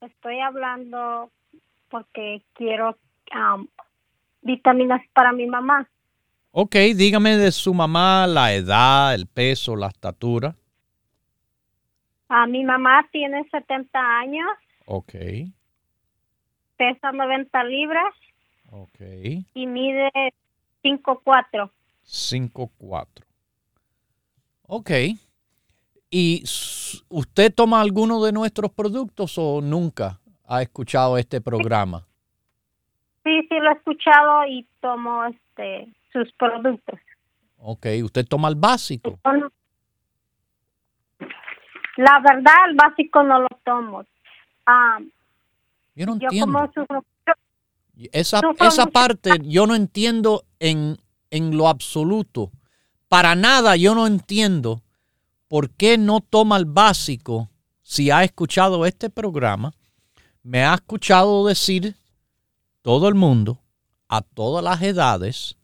estoy 0.00 0.40
hablando 0.40 1.30
porque 1.88 2.42
quiero 2.54 2.96
Um, 3.34 3.66
vitaminas 4.42 5.02
para 5.12 5.32
mi 5.32 5.46
mamá. 5.46 5.88
Ok, 6.52 6.74
dígame 6.94 7.36
de 7.36 7.52
su 7.52 7.74
mamá 7.74 8.26
la 8.26 8.54
edad, 8.54 9.14
el 9.14 9.26
peso, 9.26 9.76
la 9.76 9.88
estatura. 9.88 10.56
a 12.28 12.46
mi 12.46 12.64
mamá 12.64 13.06
tiene 13.12 13.44
70 13.50 13.98
años. 14.18 14.48
Ok. 14.86 15.14
Pesa 16.76 17.12
90 17.12 17.64
libras. 17.64 18.14
Ok. 18.70 19.00
Y 19.54 19.66
mide 19.66 20.10
5'4". 20.82 21.70
5'4". 22.04 23.25
Ok. 24.66 24.90
¿Y 26.10 26.44
usted 27.08 27.54
toma 27.54 27.80
alguno 27.80 28.22
de 28.22 28.32
nuestros 28.32 28.70
productos 28.72 29.36
o 29.38 29.60
nunca 29.60 30.20
ha 30.46 30.62
escuchado 30.62 31.18
este 31.18 31.40
programa? 31.40 32.06
Sí, 33.24 33.40
sí 33.48 33.54
lo 33.58 33.70
he 33.70 33.74
escuchado 33.74 34.46
y 34.46 34.66
tomo 34.80 35.24
este 35.24 35.92
sus 36.12 36.32
productos. 36.38 36.98
Ok, 37.58 37.86
¿usted 38.04 38.24
toma 38.26 38.48
el 38.48 38.54
básico? 38.54 39.18
La 41.96 42.20
verdad, 42.20 42.54
el 42.68 42.76
básico 42.76 43.22
no 43.22 43.40
lo 43.40 43.48
tomo. 43.64 44.04
Ah, 44.66 44.98
yo 45.94 46.06
no 46.06 46.12
entiendo. 46.12 46.70
esa, 48.12 48.40
esa 48.60 48.86
parte 48.86 49.30
yo 49.42 49.66
no 49.66 49.74
entiendo 49.74 50.44
en, 50.60 50.98
en 51.30 51.56
lo 51.56 51.68
absoluto. 51.68 52.50
Para 53.08 53.34
nada 53.34 53.76
yo 53.76 53.94
no 53.94 54.06
entiendo 54.06 54.82
por 55.48 55.70
qué 55.70 55.96
no 55.96 56.20
toma 56.20 56.56
el 56.56 56.64
básico 56.64 57.48
si 57.82 58.10
ha 58.10 58.24
escuchado 58.24 58.84
este 58.84 59.10
programa. 59.10 59.72
Me 60.42 60.64
ha 60.64 60.74
escuchado 60.74 61.46
decir 61.46 61.96
todo 62.82 63.08
el 63.08 63.14
mundo, 63.14 63.60
a 64.08 64.22
todas 64.22 64.62
las 64.62 64.82
edades, 64.82 65.56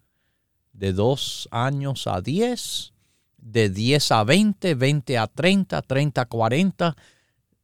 de 0.73 0.93
2 0.93 1.49
años 1.53 2.07
a 2.07 2.21
10, 2.21 2.93
de 3.39 3.71
10 3.71 4.13
a 4.13 4.25
20, 4.25 4.75
20 4.75 5.19
a 5.19 5.27
30, 5.27 5.83
30 5.83 6.21
a 6.21 6.27
40, 6.27 6.97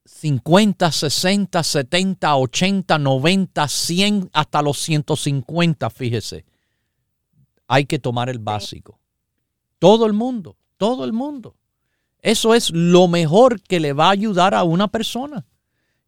50, 0.04 0.92
60, 0.92 1.62
70, 1.62 2.36
80, 2.36 2.98
90, 2.98 3.68
100, 3.68 4.30
hasta 4.32 4.62
los 4.62 4.78
150, 4.78 5.90
fíjese. 5.90 6.44
Hay 7.66 7.84
que 7.84 7.98
tomar 7.98 8.28
el 8.28 8.38
básico. 8.38 8.98
Todo 9.78 10.06
el 10.06 10.12
mundo, 10.12 10.56
todo 10.76 11.04
el 11.04 11.12
mundo. 11.12 11.56
Eso 12.20 12.54
es 12.54 12.70
lo 12.70 13.08
mejor 13.08 13.60
que 13.62 13.80
le 13.80 13.92
va 13.92 14.08
a 14.08 14.12
ayudar 14.12 14.54
a 14.54 14.64
una 14.64 14.88
persona. 14.88 15.46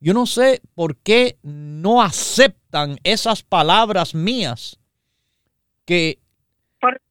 Yo 0.00 0.14
no 0.14 0.26
sé 0.26 0.62
por 0.74 0.96
qué 0.96 1.38
no 1.42 2.02
aceptan 2.02 2.98
esas 3.04 3.42
palabras 3.42 4.14
mías, 4.14 4.78
que 5.84 6.18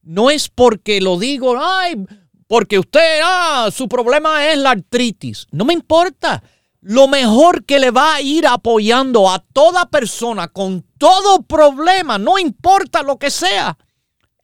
no 0.02 0.32
es 0.32 0.50
porque 0.50 1.00
lo 1.00 1.20
digo, 1.20 1.56
ay, 1.62 2.04
porque 2.48 2.80
usted, 2.80 3.22
ah, 3.24 3.70
su 3.72 3.88
problema 3.88 4.48
es 4.48 4.58
la 4.58 4.72
artritis. 4.72 5.48
No 5.52 5.66
me 5.66 5.74
importa. 5.74 6.42
Lo 6.82 7.08
mejor 7.08 7.66
que 7.66 7.78
le 7.78 7.92
va 7.92 8.16
a 8.16 8.22
ir 8.22 8.48
apoyando 8.48 9.30
a 9.30 9.40
toda 9.40 9.90
persona 9.90 10.48
con 10.48 10.84
todo 10.98 11.44
problema, 11.44 12.18
no 12.18 12.40
importa 12.40 13.04
lo 13.04 13.20
que 13.20 13.30
sea, 13.30 13.78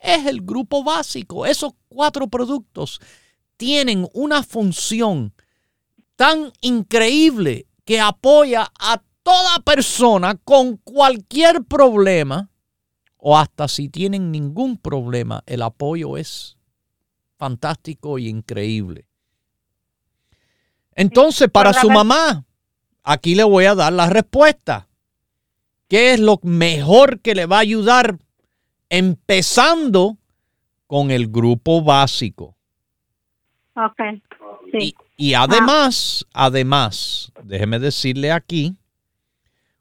es 0.06 0.26
el 0.26 0.41
grupo 0.41 0.84
básico. 0.84 1.45
Esos 1.45 1.74
cuatro 1.88 2.28
productos 2.28 3.01
tienen 3.58 4.08
una 4.14 4.43
función 4.43 5.34
tan 6.16 6.51
increíble 6.62 7.68
que 7.84 7.99
apoya 7.99 8.72
a 8.80 9.01
toda 9.24 9.60
persona 9.60 10.36
con 10.36 10.78
cualquier 10.78 11.64
problema 11.64 12.49
o 13.28 13.38
hasta 13.38 13.68
si 13.68 13.89
tienen 13.89 14.32
ningún 14.32 14.78
problema, 14.78 15.41
el 15.47 15.64
apoyo 15.64 16.16
es 16.16 16.58
fantástico 17.38 18.20
y 18.20 18.28
increíble. 18.28 19.08
Entonces, 20.93 21.49
para 21.49 21.74
su 21.74 21.89
mamá, 21.89 22.45
aquí 23.01 23.34
le 23.34 23.43
voy 23.43 23.66
a 23.66 23.74
dar 23.74 23.93
la 23.93 24.08
respuesta. 24.12 24.88
¿Qué 25.88 26.14
es 26.14 26.20
lo 26.20 26.39
mejor 26.43 27.20
que 27.20 27.34
le 27.34 27.47
va 27.47 27.58
a 27.58 27.62
ayudar? 27.62 28.20
Empezando 28.90 30.18
con 30.88 31.12
el 31.12 31.28
grupo 31.28 31.82
básico. 31.82 32.56
Ok. 33.76 34.00
Sí. 34.72 34.96
Y 35.18 35.34
además, 35.34 36.26
además, 36.34 37.32
déjeme 37.44 37.80
decirle 37.80 38.32
aquí, 38.32 38.76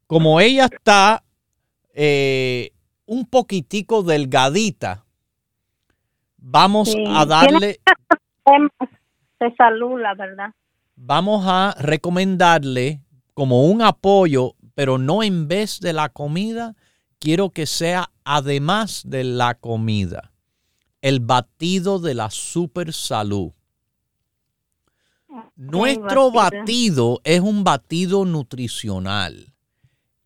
como 0.06 0.40
ella 0.40 0.66
está 0.66 1.24
eh, 1.92 2.70
un 3.06 3.26
poquitico 3.26 4.02
delgadita, 4.02 5.04
vamos 6.36 6.94
a 7.08 7.24
darle... 7.26 7.80
de 9.40 9.54
salud, 9.56 10.00
la 10.00 10.14
verdad. 10.14 10.50
Vamos 10.96 11.44
a 11.46 11.74
recomendarle 11.78 13.00
como 13.34 13.64
un 13.64 13.82
apoyo, 13.82 14.54
pero 14.74 14.98
no 14.98 15.22
en 15.22 15.48
vez 15.48 15.80
de 15.80 15.92
la 15.92 16.08
comida, 16.08 16.74
quiero 17.24 17.48
que 17.48 17.64
sea 17.64 18.10
además 18.22 19.00
de 19.06 19.24
la 19.24 19.54
comida, 19.54 20.34
el 21.00 21.20
batido 21.20 21.98
de 21.98 22.12
la 22.12 22.30
super 22.30 22.92
salud. 22.92 23.52
Nuestro 25.56 26.30
batido 26.30 27.22
es 27.24 27.40
un 27.40 27.64
batido 27.64 28.26
nutricional. 28.26 29.54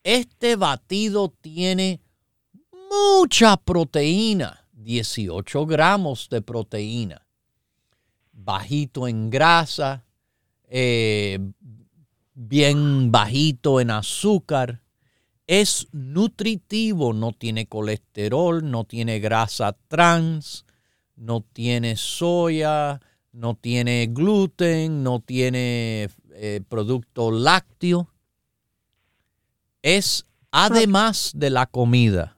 Este 0.03 0.57
batido 0.57 1.33
tiene 1.41 2.01
mucha 2.91 3.57
proteína, 3.57 4.67
18 4.73 5.67
gramos 5.67 6.29
de 6.29 6.43
proteína, 6.43 7.25
bajito 8.33 9.07
en 9.07 9.31
grasa, 9.31 10.05
eh, 10.65 11.39
bien 12.35 13.13
bajito 13.13 13.81
en 13.81 13.93
azúcar. 13.93 14.83
Es 15.49 15.89
nutritivo, 15.93 17.13
no 17.13 17.33
tiene 17.33 17.67
colesterol, 17.67 18.71
no 18.71 18.85
tiene 18.85 19.19
grasa 19.19 19.75
trans, 19.89 20.67
no 21.17 21.41
tiene 21.41 21.97
soya, 21.97 23.01
no 23.33 23.55
tiene 23.55 24.09
gluten, 24.09 25.03
no 25.03 25.21
tiene 25.21 26.11
eh, 26.35 26.61
producto 26.69 27.31
lácteo. 27.31 28.11
Es 29.83 30.27
además 30.51 31.33
de 31.35 31.51
la 31.51 31.67
comida 31.67 32.37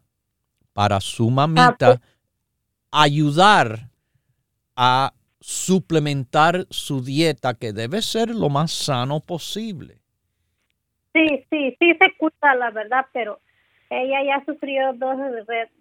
para 0.72 1.00
su 1.00 1.30
mamita 1.30 2.00
ayudar 2.92 3.90
a 4.76 5.14
suplementar 5.40 6.66
su 6.70 7.02
dieta 7.02 7.54
que 7.54 7.72
debe 7.72 8.02
ser 8.02 8.30
lo 8.30 8.48
más 8.48 8.70
sano 8.70 9.20
posible. 9.20 9.99
Sí, 11.12 11.44
sí, 11.50 11.76
sí 11.78 11.94
se 11.98 12.16
cuida 12.16 12.54
la 12.54 12.70
verdad, 12.70 13.06
pero 13.12 13.40
ella 13.90 14.22
ya 14.24 14.44
sufrió 14.44 14.92
dos 14.92 15.16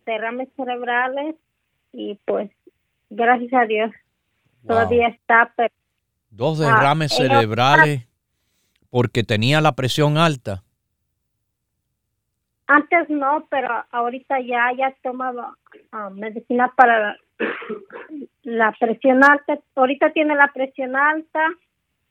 derrames 0.06 0.50
cerebrales 0.56 1.36
y 1.94 2.16
pues 2.26 2.50
gracias 3.10 3.54
a 3.54 3.66
Dios 3.66 3.92
todavía 4.66 5.10
está. 5.10 5.54
Pero, 5.56 5.74
dos 6.32 6.60
derrames 6.60 7.16
cerebrales 7.16 8.08
porque 8.90 9.24
tenía 9.24 9.62
la 9.62 9.74
presión 9.74 10.18
alta. 10.18 10.64
Antes 12.66 13.10
no, 13.10 13.48
pero 13.50 13.68
ahorita 13.92 14.40
ya 14.42 14.72
ya 14.78 14.94
tomaba 15.04 15.56
ah, 15.92 16.10
medicina 16.12 16.72
para 16.76 17.18
la 18.44 18.72
presión 18.80 19.24
alta. 19.24 19.60
Ahorita 19.76 20.12
tiene 20.12 20.36
la 20.36 20.52
presión 20.52 20.96
alta 20.96 21.42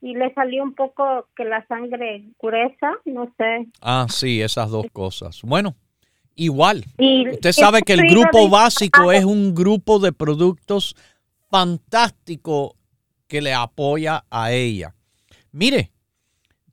y 0.01 0.15
le 0.15 0.33
salió 0.33 0.63
un 0.63 0.73
poco 0.73 1.27
que 1.35 1.43
la 1.43 1.65
sangre 1.67 2.25
gruesa, 2.41 2.93
no 3.05 3.33
sé. 3.37 3.67
Ah, 3.81 4.07
sí, 4.09 4.41
esas 4.41 4.69
dos 4.69 4.85
cosas. 4.93 5.41
Bueno, 5.43 5.75
igual. 6.35 6.85
Usted 7.31 7.51
sabe 7.51 7.81
que 7.81 7.93
el 7.93 8.07
grupo 8.07 8.49
básico 8.49 9.11
es 9.11 9.25
un 9.25 9.53
grupo 9.53 9.99
de 9.99 10.13
productos 10.13 10.95
fantástico 11.49 12.75
que 13.27 13.41
le 13.41 13.53
apoya 13.53 14.23
a 14.29 14.51
ella. 14.51 14.95
Mire, 15.51 15.91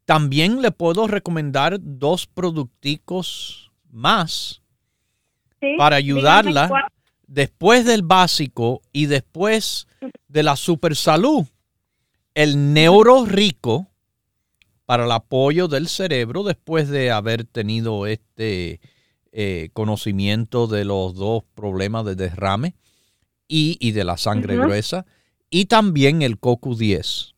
también 0.04 0.62
le 0.62 0.70
puedo 0.70 1.08
recomendar 1.08 1.78
dos 1.80 2.26
producticos 2.26 3.72
más 3.90 4.62
para 5.78 5.96
ayudarla 5.96 6.88
después 7.26 7.84
del 7.84 8.02
básico 8.02 8.82
y 8.92 9.06
después 9.06 9.88
de 10.28 10.42
la 10.42 10.54
super 10.54 10.94
salud. 10.94 11.44
El 12.36 12.74
neuro 12.74 13.24
rico 13.24 13.88
para 14.84 15.06
el 15.06 15.12
apoyo 15.12 15.68
del 15.68 15.88
cerebro 15.88 16.42
después 16.42 16.90
de 16.90 17.10
haber 17.10 17.44
tenido 17.44 18.06
este 18.06 18.78
eh, 19.32 19.70
conocimiento 19.72 20.66
de 20.66 20.84
los 20.84 21.14
dos 21.14 21.44
problemas 21.54 22.04
de 22.04 22.14
derrame 22.14 22.74
y, 23.48 23.90
de 23.92 24.04
la 24.04 24.18
sangre 24.18 24.58
gruesa 24.58 25.06
y 25.48 25.64
también 25.64 26.20
el 26.20 26.38
CoQ10. 26.38 27.32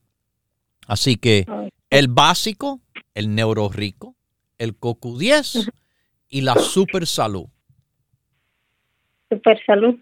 Así 0.85 1.15
que 1.15 1.45
el 1.89 2.09
básico, 2.09 2.81
el 3.13 3.33
neuro 3.33 3.69
rico, 3.69 4.17
el 4.57 4.77
CoQ10 4.77 5.71
y 6.27 6.41
la 6.41 6.55
super 6.55 7.07
salud. 7.07 7.47
Super 9.29 9.63
salud. 9.65 9.95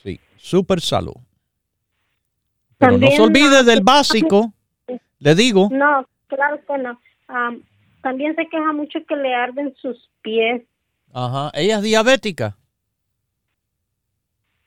Sí, 0.00 0.20
super 0.36 0.80
salud. 0.80 1.16
Pero 2.78 2.96
no 2.96 3.10
se 3.10 3.20
olvide 3.20 3.64
del 3.64 3.82
básico, 3.82 4.52
le 5.18 5.34
digo. 5.34 5.68
No, 5.70 6.06
claro 6.28 6.60
que 6.64 6.78
no. 6.78 6.98
también 8.02 8.34
se 8.36 8.48
queja 8.48 8.72
mucho 8.72 9.00
que 9.06 9.16
le 9.16 9.34
arden 9.34 9.74
sus 9.76 10.08
pies. 10.22 10.62
Ajá, 11.12 11.50
ella 11.54 11.76
es 11.76 11.82
diabética. 11.82 12.56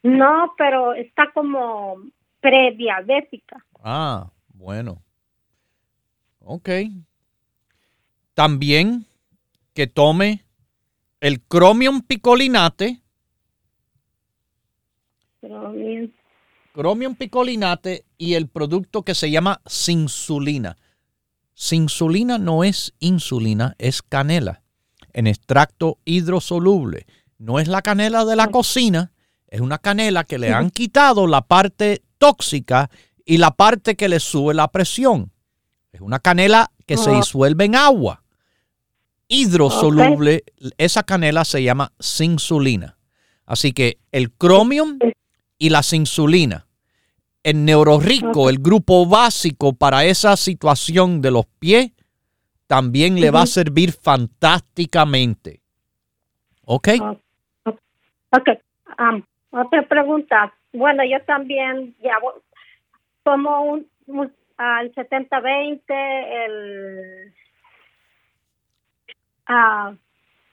No, 0.04 0.54
pero 0.58 0.94
está 0.94 1.32
como 1.34 1.98
prediabética. 2.40 3.64
Ah, 3.84 4.32
bueno. 4.54 5.02
Ok. 6.40 6.70
También 8.34 9.06
que 9.74 9.88
tome 9.88 10.44
el 11.20 11.42
cromium 11.42 12.02
picolinate. 12.02 13.00
Cromium. 15.40 16.12
Cromium 16.74 17.16
picolinate 17.16 18.06
y 18.18 18.36
el 18.36 18.48
producto 18.48 19.04
que 19.04 19.16
se 19.16 19.30
llama 19.30 19.62
sinsulina. 19.66 20.78
Sinsulina 21.54 22.38
no 22.38 22.64
es 22.64 22.94
insulina, 23.00 23.76
es 23.78 24.02
canela 24.02 24.62
en 25.14 25.28
extracto 25.28 26.00
hidrosoluble. 26.06 27.06
No 27.38 27.60
es 27.60 27.68
la 27.68 27.82
canela 27.82 28.26
de 28.26 28.36
la 28.36 28.48
cocina, 28.48 29.12
es 29.48 29.62
una 29.62 29.80
canela 29.80 30.24
que 30.24 30.38
le 30.38 30.54
han 30.54 30.70
quitado 30.70 31.28
la 31.28 31.42
parte 31.42 32.04
tóxica 32.18 32.90
y 33.26 33.38
la 33.38 33.52
parte 33.52 33.96
que 33.96 34.10
le 34.10 34.20
sube 34.20 34.54
la 34.54 34.70
presión. 34.70 35.32
Es 35.92 36.02
una 36.02 36.20
canela 36.20 36.72
que 36.86 36.98
se 36.98 37.12
disuelve 37.12 37.66
en 37.66 37.76
agua. 37.76 38.24
Hidrosoluble, 39.28 40.44
esa 40.78 41.04
canela 41.04 41.46
se 41.46 41.64
llama 41.64 41.94
sinsulina. 42.00 42.98
Así 43.46 43.74
que 43.74 44.00
el 44.12 44.32
cromium 44.32 45.00
y 45.62 45.70
la 45.70 45.84
sinsulina. 45.84 46.66
El 47.44 47.66
neurorico, 47.66 48.50
el 48.50 48.58
grupo 48.58 49.06
básico 49.06 49.74
para 49.74 50.04
esa 50.06 50.36
situación 50.36 51.22
de 51.22 51.30
los 51.30 51.46
pies, 51.60 51.92
también 52.66 53.22
le 53.22 53.30
va 53.30 53.44
a 53.44 53.46
servir 53.46 53.92
fantásticamente. 53.92 55.62
¿Ok? 56.66 56.88
Ok. 57.66 58.50
Um, 58.98 59.22
otra 59.52 59.84
pregunta. 59.88 60.52
Bueno, 60.74 61.04
yo 61.04 61.24
también 61.26 61.96
ya 62.02 62.16
tomo 63.24 63.62
un, 63.64 63.88
al 64.58 64.92
70-20, 64.94 65.82
el, 65.88 67.34
uh, 69.48 69.96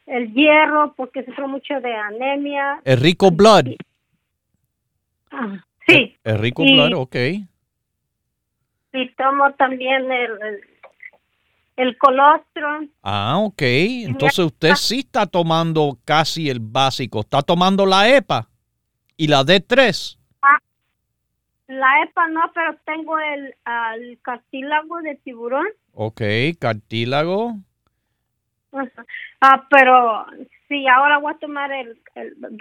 el 0.04 0.34
hierro, 0.34 0.92
porque 0.96 1.24
sufro 1.24 1.48
mucho 1.48 1.80
de 1.80 1.94
anemia. 1.94 2.82
El 2.84 3.00
rico 3.00 3.30
blood. 3.30 3.68
Ah, 5.30 5.64
sí. 5.86 6.16
El, 6.24 6.38
rico 6.38 6.62
blood, 6.64 6.92
ok. 6.94 7.16
Y 8.92 9.10
tomo 9.16 9.52
también 9.54 10.10
el, 10.10 10.60
el 11.78 11.96
colostrum. 11.96 12.88
Ah, 13.02 13.38
ok. 13.38 13.62
Entonces 13.62 14.38
usted 14.40 14.74
sí 14.74 14.98
está 15.00 15.26
tomando 15.26 15.98
casi 16.04 16.50
el 16.50 16.58
básico. 16.60 17.20
¿Está 17.20 17.40
tomando 17.40 17.86
la 17.86 18.08
EPA? 18.08 18.48
¿Y 19.16 19.28
la 19.28 19.42
D3? 19.42 20.18
Ah, 20.42 20.58
la 21.68 22.02
EPA 22.02 22.28
no, 22.28 22.40
pero 22.52 22.76
tengo 22.84 23.16
el, 23.18 24.18
cartílago 24.22 25.00
de 25.02 25.14
tiburón. 25.16 25.66
Ok, 25.92 26.22
cartílago. 26.58 27.56
Ah, 29.40 29.66
pero 29.70 30.26
sí, 30.68 30.86
ahora 30.86 31.18
voy 31.18 31.32
a 31.32 31.38
tomar 31.38 31.70
el, 31.72 31.98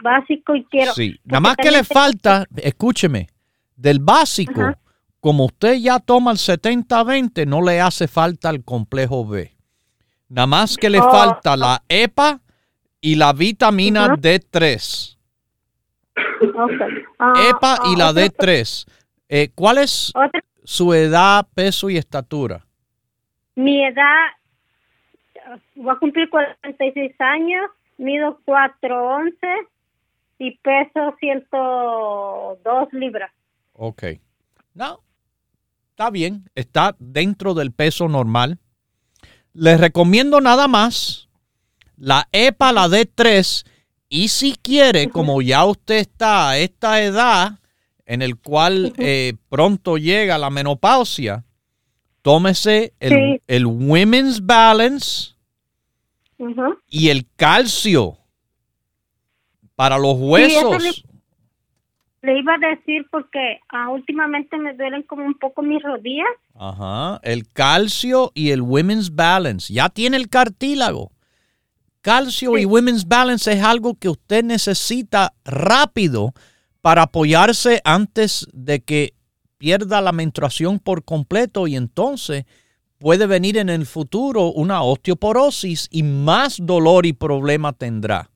básico 0.02 0.56
y 0.56 0.64
quiero... 0.66 0.94
Sí, 0.94 1.20
nada 1.24 1.42
más 1.42 1.58
que 1.58 1.72
le 1.72 1.84
falta, 1.84 2.46
escúcheme, 2.56 3.28
del 3.76 4.00
básico, 4.00 4.74
como 5.20 5.46
usted 5.46 5.76
ya 5.76 6.00
toma 6.00 6.32
el 6.32 6.38
70-20, 6.38 7.46
no 7.46 7.62
le 7.62 7.82
hace 7.82 8.08
falta 8.08 8.50
el 8.50 8.64
complejo 8.64 9.28
B. 9.28 9.52
Nada 10.30 10.48
más 10.48 10.78
que 10.78 10.90
le 10.90 11.00
oh. 11.00 11.10
falta 11.10 11.56
la 11.56 11.82
EPA 11.88 12.42
y 13.02 13.16
la 13.16 13.34
vitamina 13.34 14.08
D3. 14.16 15.18
Ah, 17.20 17.34
EPA 17.50 17.78
y 17.92 17.96
la 17.96 18.12
D3. 18.12 18.88
Eh, 19.30 19.50
¿Cuál 19.54 19.80
es 19.80 20.14
su 20.64 20.94
edad, 20.94 21.48
peso 21.54 21.90
y 21.90 21.98
estatura? 21.98 22.66
Mi 23.56 23.84
edad, 23.86 24.28
voy 25.76 25.90
a 25.90 25.96
cumplir 25.96 26.30
46 26.30 27.16
años, 27.20 27.70
mido 27.98 28.40
4'11 28.46 29.34
y 30.40 30.58
peso 30.60 31.16
102 31.20 32.94
libras. 32.94 33.32
Ok. 33.74 34.04
No, 34.74 35.02
está 35.90 36.10
bien, 36.10 36.50
está 36.56 36.96
dentro 37.00 37.54
del 37.54 37.72
peso 37.72 38.08
normal. 38.08 38.60
Les 39.54 39.80
recomiendo 39.80 40.40
nada 40.40 40.68
más 40.68 41.28
la 41.98 42.28
EPA, 42.32 42.72
la 42.72 42.88
D3, 42.88 43.66
y 44.10 44.28
si 44.30 44.56
quiere, 44.56 45.10
como 45.10 45.42
ya 45.42 45.66
usted 45.66 45.96
está 45.96 46.52
a 46.52 46.58
esta 46.58 47.02
edad 47.02 47.60
en 48.06 48.22
el 48.22 48.38
cual 48.38 48.94
eh, 48.98 49.34
pronto 49.50 49.98
llega 49.98 50.38
la 50.38 50.50
menopausia, 50.50 51.44
tómese 52.22 52.94
el, 53.00 53.66
Women's 53.66 54.46
Balance 54.46 55.34
y 56.90 57.10
el 57.10 57.28
calcio 57.36 58.18
para 59.76 59.98
los 59.98 60.16
huesos. 60.18 61.06
le, 62.22 62.40
iba 62.40 62.54
a 62.56 62.76
decir 62.76 63.06
porque 63.12 63.60
ah, 63.70 63.90
últimamente 63.90 64.58
me 64.58 64.74
duelen 64.74 65.04
como 65.04 65.26
un 65.26 65.36
poco 65.36 65.62
mis 65.62 65.82
rodillas. 65.82 66.28
Ajá, 66.56 67.20
el 67.24 67.48
calcio 67.52 68.32
y 68.34 68.52
el 68.52 68.62
Women's 68.62 69.14
Balance. 69.14 69.74
Ya 69.74 69.90
tiene 69.90 70.18
el 70.18 70.30
cartílago. 70.30 71.12
Calcio 72.02 72.58
y 72.58 72.66
Women's 72.66 73.08
Balance 73.08 73.52
es 73.52 73.64
algo 73.64 73.96
que 73.96 74.10
usted 74.10 74.44
necesita 74.44 75.34
rápido 75.44 76.34
para 76.82 77.04
apoyarse 77.04 77.82
antes 77.84 78.48
de 78.54 78.80
que 78.80 79.14
pierda 79.58 80.02
la 80.02 80.12
menstruación 80.12 80.80
por 80.80 81.04
completo 81.04 81.68
y 81.68 81.76
entonces 81.76 82.46
puede 82.98 83.28
venir 83.28 83.58
en 83.58 83.70
el 83.70 83.86
futuro 83.86 84.52
una 84.52 84.82
osteoporosis 84.84 85.88
y 85.92 86.04
más 86.04 86.58
dolor 86.62 87.06
y 87.06 87.14
problema 87.14 87.74
tendrá. 87.74 88.32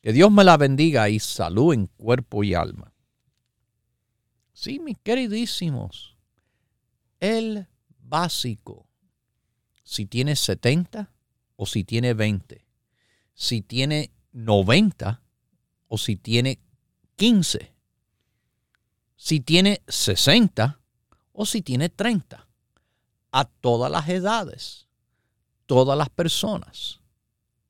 Que 0.00 0.12
Dios 0.12 0.30
me 0.30 0.44
la 0.44 0.56
bendiga 0.56 1.08
y 1.08 1.18
salud 1.18 1.72
en 1.72 1.86
cuerpo 1.86 2.44
y 2.44 2.54
alma. 2.54 2.92
Sí, 4.52 4.78
mis 4.78 4.98
queridísimos, 4.98 6.16
el 7.20 7.66
básico, 7.98 8.86
si 9.82 10.06
tiene 10.06 10.36
70, 10.36 11.14
o 11.56 11.66
si 11.66 11.84
tiene 11.84 12.14
20, 12.14 12.64
si 13.34 13.62
tiene 13.62 14.12
90 14.32 15.22
o 15.88 15.98
si 15.98 16.16
tiene 16.16 16.60
15, 17.16 17.72
si 19.16 19.40
tiene 19.40 19.82
60 19.88 20.80
o 21.34 21.44
si 21.44 21.60
tiene 21.60 21.90
30. 21.90 22.46
A 23.32 23.44
todas 23.44 23.90
las 23.90 24.08
edades, 24.08 24.86
todas 25.66 25.98
las 25.98 26.08
personas, 26.08 27.00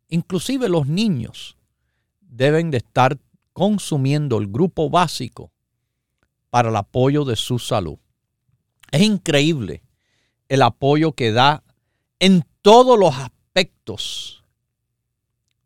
inclusive 0.09 0.69
los 0.69 0.87
niños, 0.87 1.57
deben 2.21 2.71
de 2.71 2.77
estar 2.79 3.19
consumiendo 3.53 4.39
el 4.39 4.47
grupo 4.49 4.91
básico 4.91 5.51
para 6.51 6.69
el 6.69 6.77
apoyo 6.77 7.25
de 7.25 7.37
su 7.37 7.59
salud. 7.59 7.99
Es 8.93 9.03
increíble 9.03 9.83
el 10.49 10.62
apoyo 10.62 11.12
que 11.12 11.33
da 11.33 11.65
en 12.21 12.45
todos 12.61 12.99
los 12.99 13.17
aspectos 13.17 14.45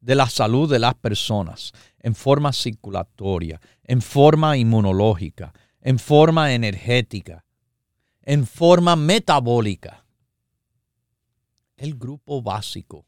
de 0.00 0.14
la 0.14 0.30
salud 0.30 0.70
de 0.70 0.78
las 0.78 0.94
personas 0.94 1.72
en 1.98 2.14
forma 2.14 2.52
circulatoria, 2.52 3.60
en 3.84 4.00
forma 4.00 4.56
inmunológica, 4.56 5.52
en 5.80 5.98
forma 5.98 6.54
energética, 6.54 7.44
en 8.28 8.46
forma 8.46 8.94
metabólica. 8.94 10.04
El 11.78 11.94
grupo 11.94 12.42
básico. 12.42 13.06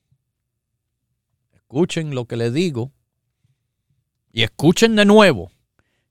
Escuchen 1.53 2.15
lo 2.15 2.25
que 2.25 2.39
le 2.39 2.51
digo 2.51 2.91
y 4.33 4.45
escuchen 4.45 4.97
de 4.97 5.05
nuevo 5.05 5.51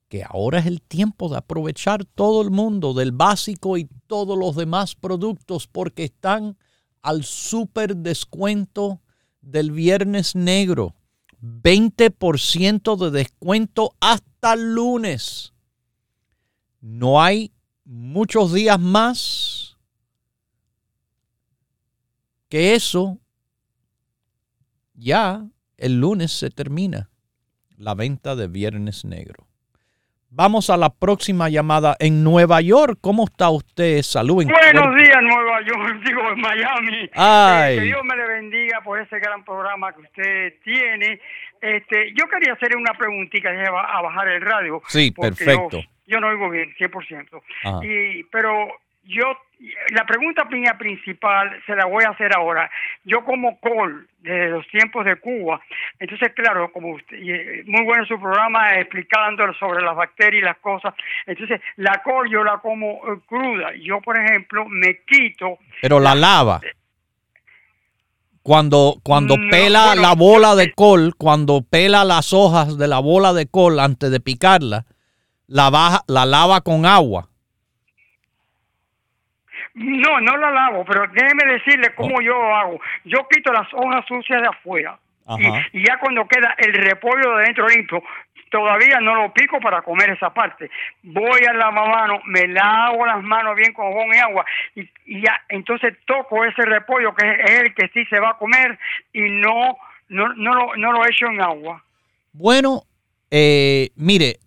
que 0.08 0.22
ahora 0.22 0.60
es 0.60 0.66
el 0.66 0.80
tiempo 0.80 1.28
de 1.28 1.38
aprovechar 1.38 2.04
todo 2.04 2.40
el 2.40 2.52
mundo 2.52 2.94
del 2.94 3.10
básico 3.10 3.76
y 3.76 3.88
todos 4.06 4.38
los 4.38 4.54
demás 4.54 4.94
productos 4.94 5.66
porque 5.66 6.04
están 6.04 6.56
al 7.02 7.24
super 7.24 7.96
descuento 7.96 9.00
del 9.40 9.72
viernes 9.72 10.36
negro. 10.36 10.94
20% 11.42 12.96
de 12.96 13.10
descuento 13.10 13.92
hasta 13.98 14.52
el 14.52 14.72
lunes. 14.72 15.52
No 16.80 17.20
hay 17.20 17.50
muchos 17.90 18.54
días 18.54 18.78
más 18.78 19.76
que 22.48 22.74
eso. 22.74 23.18
Ya 24.94 25.44
el 25.76 26.00
lunes 26.00 26.30
se 26.30 26.50
termina 26.50 27.10
la 27.76 27.94
venta 27.94 28.36
de 28.36 28.46
viernes 28.48 29.04
negro. 29.04 29.46
Vamos 30.32 30.70
a 30.70 30.76
la 30.76 30.90
próxima 30.90 31.48
llamada 31.48 31.96
en 31.98 32.22
Nueva 32.22 32.60
York. 32.60 32.98
¿Cómo 33.00 33.24
está 33.24 33.50
usted? 33.50 34.02
Salud. 34.02 34.44
Buenos 34.44 34.94
días, 34.94 35.22
Nueva 35.22 35.60
York, 35.66 36.02
digo, 36.06 36.20
en 36.30 36.40
Miami. 36.40 37.10
Ay. 37.14 37.78
que 37.78 37.84
Dios 37.86 38.00
me 38.04 38.16
le 38.16 38.28
bendiga 38.28 38.80
por 38.84 39.00
ese 39.00 39.18
gran 39.18 39.44
programa 39.44 39.92
que 39.92 40.02
usted 40.02 40.54
tiene. 40.62 41.20
Este, 41.60 42.12
yo 42.16 42.28
quería 42.28 42.52
hacerle 42.52 42.76
una 42.76 42.92
preguntita 42.96 43.48
a 43.48 44.02
bajar 44.02 44.28
el 44.28 44.42
radio. 44.42 44.80
Sí, 44.86 45.10
perfecto. 45.10 45.78
Yo, 45.78 45.88
no 46.18 46.28
oigo 46.28 46.48
bien, 46.48 46.74
100%. 46.76 47.42
Y, 47.82 48.24
pero 48.24 48.68
yo 49.04 49.36
la 49.90 50.06
pregunta 50.06 50.44
mía 50.44 50.76
principal 50.78 51.50
se 51.66 51.74
la 51.74 51.84
voy 51.84 52.04
a 52.04 52.10
hacer 52.10 52.34
ahora. 52.34 52.70
Yo 53.04 53.24
como 53.24 53.58
col 53.60 54.08
desde 54.18 54.48
los 54.48 54.66
tiempos 54.68 55.04
de 55.04 55.16
Cuba, 55.16 55.60
entonces 55.98 56.32
claro, 56.34 56.72
como 56.72 56.94
usted, 56.94 57.16
eh, 57.16 57.62
muy 57.66 57.84
bueno 57.84 58.06
su 58.06 58.18
programa 58.18 58.74
explicando 58.76 59.52
sobre 59.54 59.84
las 59.84 59.96
bacterias 59.96 60.42
y 60.42 60.44
las 60.44 60.58
cosas. 60.58 60.94
Entonces 61.26 61.60
la 61.76 62.02
col 62.02 62.30
yo 62.30 62.42
la 62.42 62.58
como 62.58 63.00
eh, 63.06 63.20
cruda. 63.26 63.74
Yo 63.82 64.00
por 64.00 64.18
ejemplo 64.18 64.64
me 64.66 65.00
quito. 65.04 65.58
Pero 65.82 66.00
la 66.00 66.14
lava. 66.14 66.60
Cuando, 68.42 68.94
cuando 69.02 69.36
pela 69.50 69.94
la 69.94 70.14
bola 70.14 70.54
de 70.54 70.72
col, 70.72 71.14
cuando 71.16 71.60
pela 71.60 72.04
las 72.04 72.32
hojas 72.32 72.78
de 72.78 72.88
la 72.88 72.98
bola 72.98 73.34
de 73.34 73.46
col 73.46 73.78
antes 73.78 74.10
de 74.10 74.18
picarla, 74.18 74.86
la, 75.50 75.68
baja, 75.70 76.00
la 76.06 76.24
lava 76.24 76.60
con 76.62 76.86
agua 76.86 77.30
no, 79.74 80.20
no 80.20 80.36
la 80.36 80.50
lavo, 80.50 80.84
pero 80.84 81.06
déjeme 81.08 81.52
decirle 81.52 81.94
cómo 81.94 82.16
oh. 82.16 82.20
yo 82.20 82.32
lo 82.32 82.56
hago. 82.56 82.80
Yo 83.04 83.26
quito 83.28 83.52
las 83.52 83.72
hojas 83.72 84.04
sucias 84.06 84.42
de 84.42 84.48
afuera. 84.48 84.98
Y, 85.72 85.84
ya 85.86 85.98
cuando 85.98 86.26
queda 86.26 86.56
el 86.58 86.72
repollo 86.72 87.36
de 87.36 87.44
dentro 87.44 87.68
limpio, 87.68 88.02
todavía 88.50 88.98
no 89.00 89.14
lo 89.14 89.32
pico 89.32 89.60
para 89.60 89.80
comer 89.82 90.10
esa 90.10 90.30
parte. 90.34 90.68
Voy 91.04 91.40
a 91.48 91.52
la 91.52 91.70
mano, 91.70 92.20
me 92.24 92.48
lavo 92.48 93.06
las 93.06 93.22
manos 93.22 93.54
bien 93.54 93.72
con 93.72 93.86
jabón 93.92 94.08
y 94.12 94.18
agua 94.18 94.44
y, 94.74 95.22
ya 95.22 95.40
entonces 95.48 95.94
toco 96.04 96.44
ese 96.44 96.62
repollo 96.62 97.14
que 97.14 97.30
es 97.30 97.60
el 97.60 97.74
que 97.74 97.88
sí 97.94 98.04
se 98.06 98.18
va 98.18 98.30
a 98.30 98.38
comer 98.38 98.76
y 99.12 99.20
no 99.20 99.76
no 100.08 100.34
no 100.34 100.54
lo, 100.54 100.74
no 100.76 100.92
lo 100.92 101.06
echo 101.06 101.26
en 101.26 101.40
agua. 101.40 101.84
Bueno, 102.32 102.82
eh, 103.30 103.90
mire, 103.94 104.38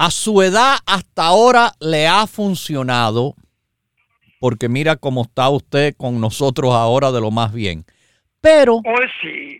a 0.00 0.10
su 0.10 0.40
edad 0.40 0.78
hasta 0.86 1.26
ahora 1.26 1.74
le 1.78 2.08
ha 2.08 2.26
funcionado 2.26 3.34
porque 4.40 4.70
mira 4.70 4.96
cómo 4.96 5.24
está 5.24 5.50
usted 5.50 5.94
con 5.94 6.22
nosotros 6.22 6.72
ahora 6.72 7.12
de 7.12 7.20
lo 7.20 7.30
más 7.30 7.52
bien. 7.52 7.84
Pero 8.40 8.76
oh, 8.76 8.82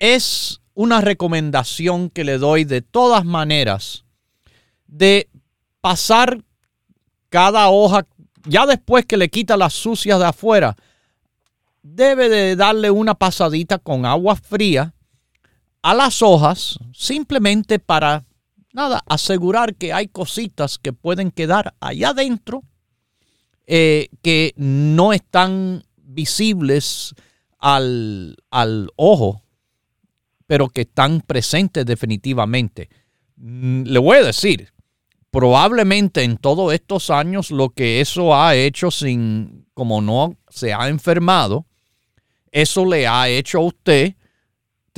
es 0.01 0.62
una 0.72 1.03
recomendación 1.03 2.09
que 2.09 2.24
le 2.24 2.38
doy 2.38 2.64
de 2.64 2.80
todas 2.80 3.26
maneras 3.26 4.07
de 4.86 5.28
pasar 5.82 6.41
cada 7.28 7.68
hoja, 7.68 8.07
ya 8.47 8.64
después 8.64 9.05
que 9.05 9.18
le 9.18 9.28
quita 9.28 9.59
las 9.59 9.74
sucias 9.74 10.18
de 10.18 10.24
afuera, 10.24 10.74
debe 11.82 12.30
de 12.30 12.57
darle 12.57 12.91
una 12.91 13.14
pasadita 13.14 13.76
con 13.76 14.07
agua 14.07 14.36
fría 14.36 14.95
a 15.82 15.93
las 15.93 16.22
hojas, 16.22 16.78
simplemente 16.95 17.78
para, 17.78 18.24
nada, 18.72 19.02
asegurar 19.06 19.74
que 19.74 19.92
hay 19.92 20.08
cositas 20.08 20.78
que 20.78 20.92
pueden 20.92 21.30
quedar 21.30 21.74
allá 21.80 22.10
adentro 22.10 22.62
eh, 23.66 24.08
que 24.22 24.52
no 24.56 25.12
están 25.12 25.84
visibles 25.96 27.14
al, 27.58 28.36
ojo, 28.96 29.42
pero 30.46 30.68
que 30.68 30.82
están 30.82 31.20
presentes 31.20 31.86
definitivamente. 31.86 32.88
Mm, 33.36 33.82
le 33.84 33.98
voy 33.98 34.16
a 34.18 34.24
decir, 34.24 34.72
probablemente 35.30 36.24
en 36.24 36.36
todos 36.36 36.72
estos 36.72 37.10
años 37.10 37.50
lo 37.50 37.70
que 37.70 38.00
eso 38.00 38.34
ha 38.34 38.56
hecho 38.56 38.90
sin, 38.90 39.66
como 39.74 40.00
no 40.00 40.36
se 40.48 40.74
ha 40.74 40.88
enfermado, 40.88 41.66
eso 42.50 42.84
le 42.84 43.06
ha 43.06 43.28
hecho 43.28 43.58
a 43.58 43.66
usted 43.66 44.14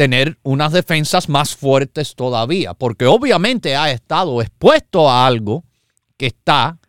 tener 0.03 0.36
unas 0.42 0.72
defensas 0.72 1.28
más 1.28 1.55
fuertes 1.55 2.16
todavía, 2.16 2.74
porque 2.74 3.07
obviamente 3.07 3.76
ha 3.76 3.92
estado 3.92 4.42
expuesto 4.42 5.09
a 5.09 5.28
algo 5.28 5.62
que 6.16 6.26
está 6.26 6.80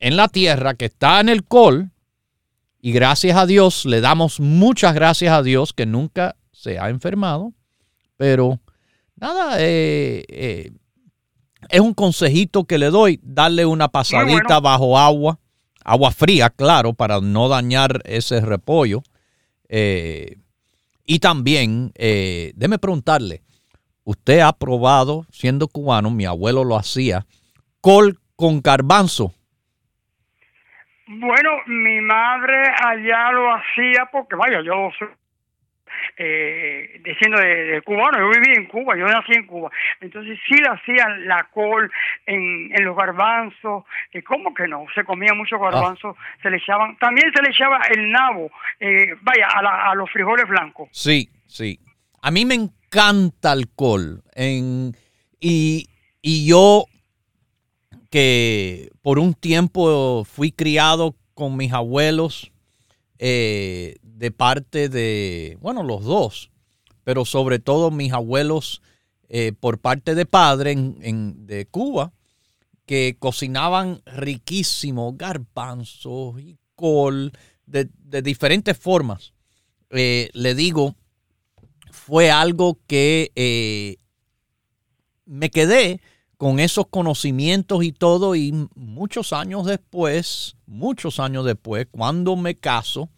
en 0.00 0.16
la 0.16 0.28
tierra, 0.28 0.72
que 0.72 0.86
está 0.86 1.20
en 1.20 1.28
el 1.28 1.44
col, 1.44 1.90
y 2.80 2.92
gracias 2.92 3.36
a 3.36 3.44
Dios, 3.44 3.84
le 3.84 4.00
damos 4.00 4.40
muchas 4.40 4.94
gracias 4.94 5.34
a 5.34 5.42
Dios 5.42 5.74
que 5.74 5.84
nunca 5.84 6.36
se 6.50 6.78
ha 6.78 6.88
enfermado, 6.88 7.52
pero 8.16 8.58
nada, 9.16 9.56
eh, 9.58 10.24
eh, 10.28 10.72
es 11.68 11.80
un 11.80 11.92
consejito 11.92 12.64
que 12.64 12.78
le 12.78 12.88
doy, 12.88 13.20
darle 13.22 13.66
una 13.66 13.88
pasadita 13.88 14.60
bajo 14.60 14.98
agua, 14.98 15.40
agua 15.84 16.10
fría, 16.10 16.48
claro, 16.48 16.94
para 16.94 17.20
no 17.20 17.50
dañar 17.50 18.00
ese 18.06 18.40
repollo. 18.40 19.02
Eh, 19.68 20.38
y 21.06 21.18
también, 21.18 21.92
eh, 21.96 22.52
déme 22.54 22.78
preguntarle, 22.78 23.42
¿usted 24.04 24.40
ha 24.40 24.52
probado, 24.52 25.26
siendo 25.30 25.68
cubano, 25.68 26.10
mi 26.10 26.24
abuelo 26.24 26.64
lo 26.64 26.76
hacía, 26.76 27.26
col 27.80 28.18
con 28.36 28.62
garbanzo? 28.62 29.32
Bueno, 31.06 31.50
mi 31.66 32.00
madre 32.00 32.56
allá 32.82 33.30
lo 33.32 33.54
hacía 33.54 34.08
porque, 34.10 34.36
vaya, 34.36 34.62
yo 34.62 34.90
soy 34.98 35.08
eh, 36.16 37.00
diciendo 37.04 37.40
de, 37.40 37.82
cubano, 37.82 38.18
yo 38.18 38.28
viví 38.30 38.56
en 38.56 38.66
Cuba, 38.66 38.96
yo 38.96 39.06
nací 39.06 39.32
en 39.32 39.46
Cuba, 39.46 39.70
entonces 40.00 40.38
sí 40.48 40.54
le 40.54 40.68
hacían 40.68 41.26
la 41.26 41.48
col 41.52 41.90
en, 42.26 42.70
en 42.72 42.84
los 42.84 42.96
garbanzos, 42.96 43.84
y 44.12 44.22
¿cómo 44.22 44.54
que 44.54 44.68
no? 44.68 44.86
Se 44.94 45.04
comía 45.04 45.34
mucho 45.34 45.58
garbanzo, 45.58 46.16
ah. 46.18 46.36
se 46.42 46.50
le 46.50 46.58
echaban, 46.58 46.96
también 46.98 47.32
se 47.34 47.42
le 47.42 47.50
echaba 47.50 47.80
el 47.94 48.10
nabo, 48.10 48.50
eh, 48.80 49.14
vaya, 49.22 49.48
a, 49.48 49.90
a 49.90 49.94
los 49.94 50.10
frijoles 50.10 50.46
blancos. 50.48 50.88
Sí, 50.92 51.28
sí. 51.46 51.78
A 52.22 52.30
mí 52.30 52.44
me 52.44 52.54
encanta 52.54 53.52
el 53.52 53.68
col, 53.74 54.22
en, 54.34 54.92
y, 55.40 55.88
y 56.22 56.48
yo 56.48 56.86
que 58.10 58.90
por 59.02 59.18
un 59.18 59.34
tiempo 59.34 60.24
fui 60.24 60.52
criado 60.52 61.16
con 61.34 61.56
mis 61.56 61.72
abuelos, 61.72 62.52
eh, 63.18 63.96
de 64.24 64.30
parte 64.30 64.88
de, 64.88 65.58
bueno, 65.60 65.82
los 65.82 66.02
dos, 66.02 66.50
pero 67.04 67.26
sobre 67.26 67.58
todo 67.58 67.90
mis 67.90 68.14
abuelos 68.14 68.80
eh, 69.28 69.52
por 69.52 69.80
parte 69.80 70.14
de 70.14 70.24
padre 70.24 70.70
en, 70.72 71.46
de 71.46 71.66
Cuba, 71.66 72.14
que 72.86 73.18
cocinaban 73.18 74.00
riquísimo 74.06 75.12
garbanzos 75.14 76.40
y 76.40 76.56
col 76.74 77.32
de, 77.66 77.90
diferentes 78.22 78.78
formas. 78.78 79.34
Eh, 79.90 80.30
le 80.32 80.54
digo, 80.54 80.94
fue 81.90 82.30
algo 82.30 82.78
que 82.86 83.30
eh, 83.36 83.98
me 85.26 85.50
quedé 85.50 86.00
con 86.38 86.60
esos 86.60 86.86
conocimientos 86.86 87.84
y 87.84 87.92
todo 87.92 88.34
y 88.36 88.68
muchos 88.74 89.34
años 89.34 89.66
después, 89.66 90.56
muchos 90.64 91.20
años 91.20 91.44
después, 91.44 91.88
cuando 91.90 92.36
me 92.36 92.54
caso, 92.54 93.10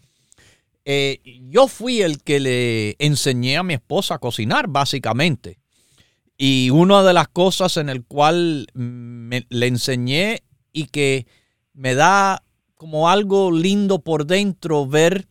eh, 0.89 1.21
yo 1.51 1.67
fui 1.67 2.01
el 2.01 2.23
que 2.23 2.39
le 2.39 2.95
enseñé 3.01 3.57
a 3.57 3.65
mi 3.65 3.75
esposa 3.75 4.15
a 4.15 4.19
cocinar, 4.19 4.69
básicamente. 4.69 5.59
Y 6.39 6.71
una 6.71 7.03
de 7.03 7.13
las 7.13 7.27
cosas 7.27 7.77
en 7.77 7.89
el 7.89 8.05
cual 8.05 8.69
le 8.73 9.67
enseñé 9.67 10.45
y 10.73 10.87
que 10.87 11.27
me 11.75 11.97
da 11.97 12.45
como 12.77 13.09
algo 13.09 13.51
lindo 13.51 13.99
por 13.99 14.27
dentro 14.27 14.87
ver, 14.87 15.27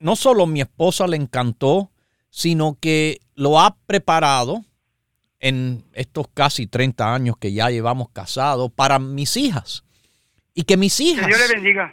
no 0.00 0.16
solo 0.16 0.46
mi 0.46 0.60
esposa 0.60 1.06
le 1.06 1.16
encantó, 1.16 1.92
sino 2.30 2.76
que 2.80 3.20
lo 3.36 3.60
ha 3.60 3.76
preparado 3.86 4.64
en 5.38 5.84
estos 5.92 6.26
casi 6.34 6.66
30 6.66 7.14
años 7.14 7.36
que 7.38 7.52
ya 7.52 7.70
llevamos 7.70 8.08
casados 8.10 8.72
para 8.72 8.98
mis 8.98 9.36
hijas. 9.36 9.84
Y 10.54 10.64
que 10.64 10.76
mis 10.76 10.98
hijas 10.98 11.28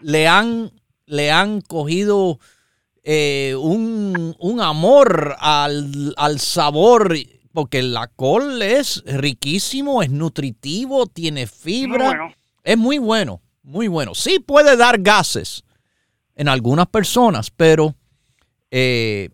le, 0.02 0.28
han, 0.28 0.72
le 1.06 1.32
han 1.32 1.62
cogido 1.62 2.40
eh, 3.12 3.56
un, 3.56 4.62
amor 4.62 5.36
al, 5.40 6.40
sabor, 6.40 7.18
porque 7.52 7.82
la 7.82 8.06
col 8.06 8.62
es 8.62 9.04
riquísimo, 9.04 10.04
es 10.04 10.12
nutritivo, 10.12 11.08
tiene 11.08 11.48
fibra, 11.48 12.36
es 12.64 12.78
muy 12.78 13.00
bueno, 13.00 13.42
muy 13.64 13.88
bueno. 13.88 14.14
Sí 14.14 14.38
puede 14.38 14.78
dar 14.78 15.02
gases 15.02 15.64
en 16.36 16.50
algunas 16.50 16.86
personas, 16.86 17.50
pero 17.50 17.96
eh, 18.70 19.30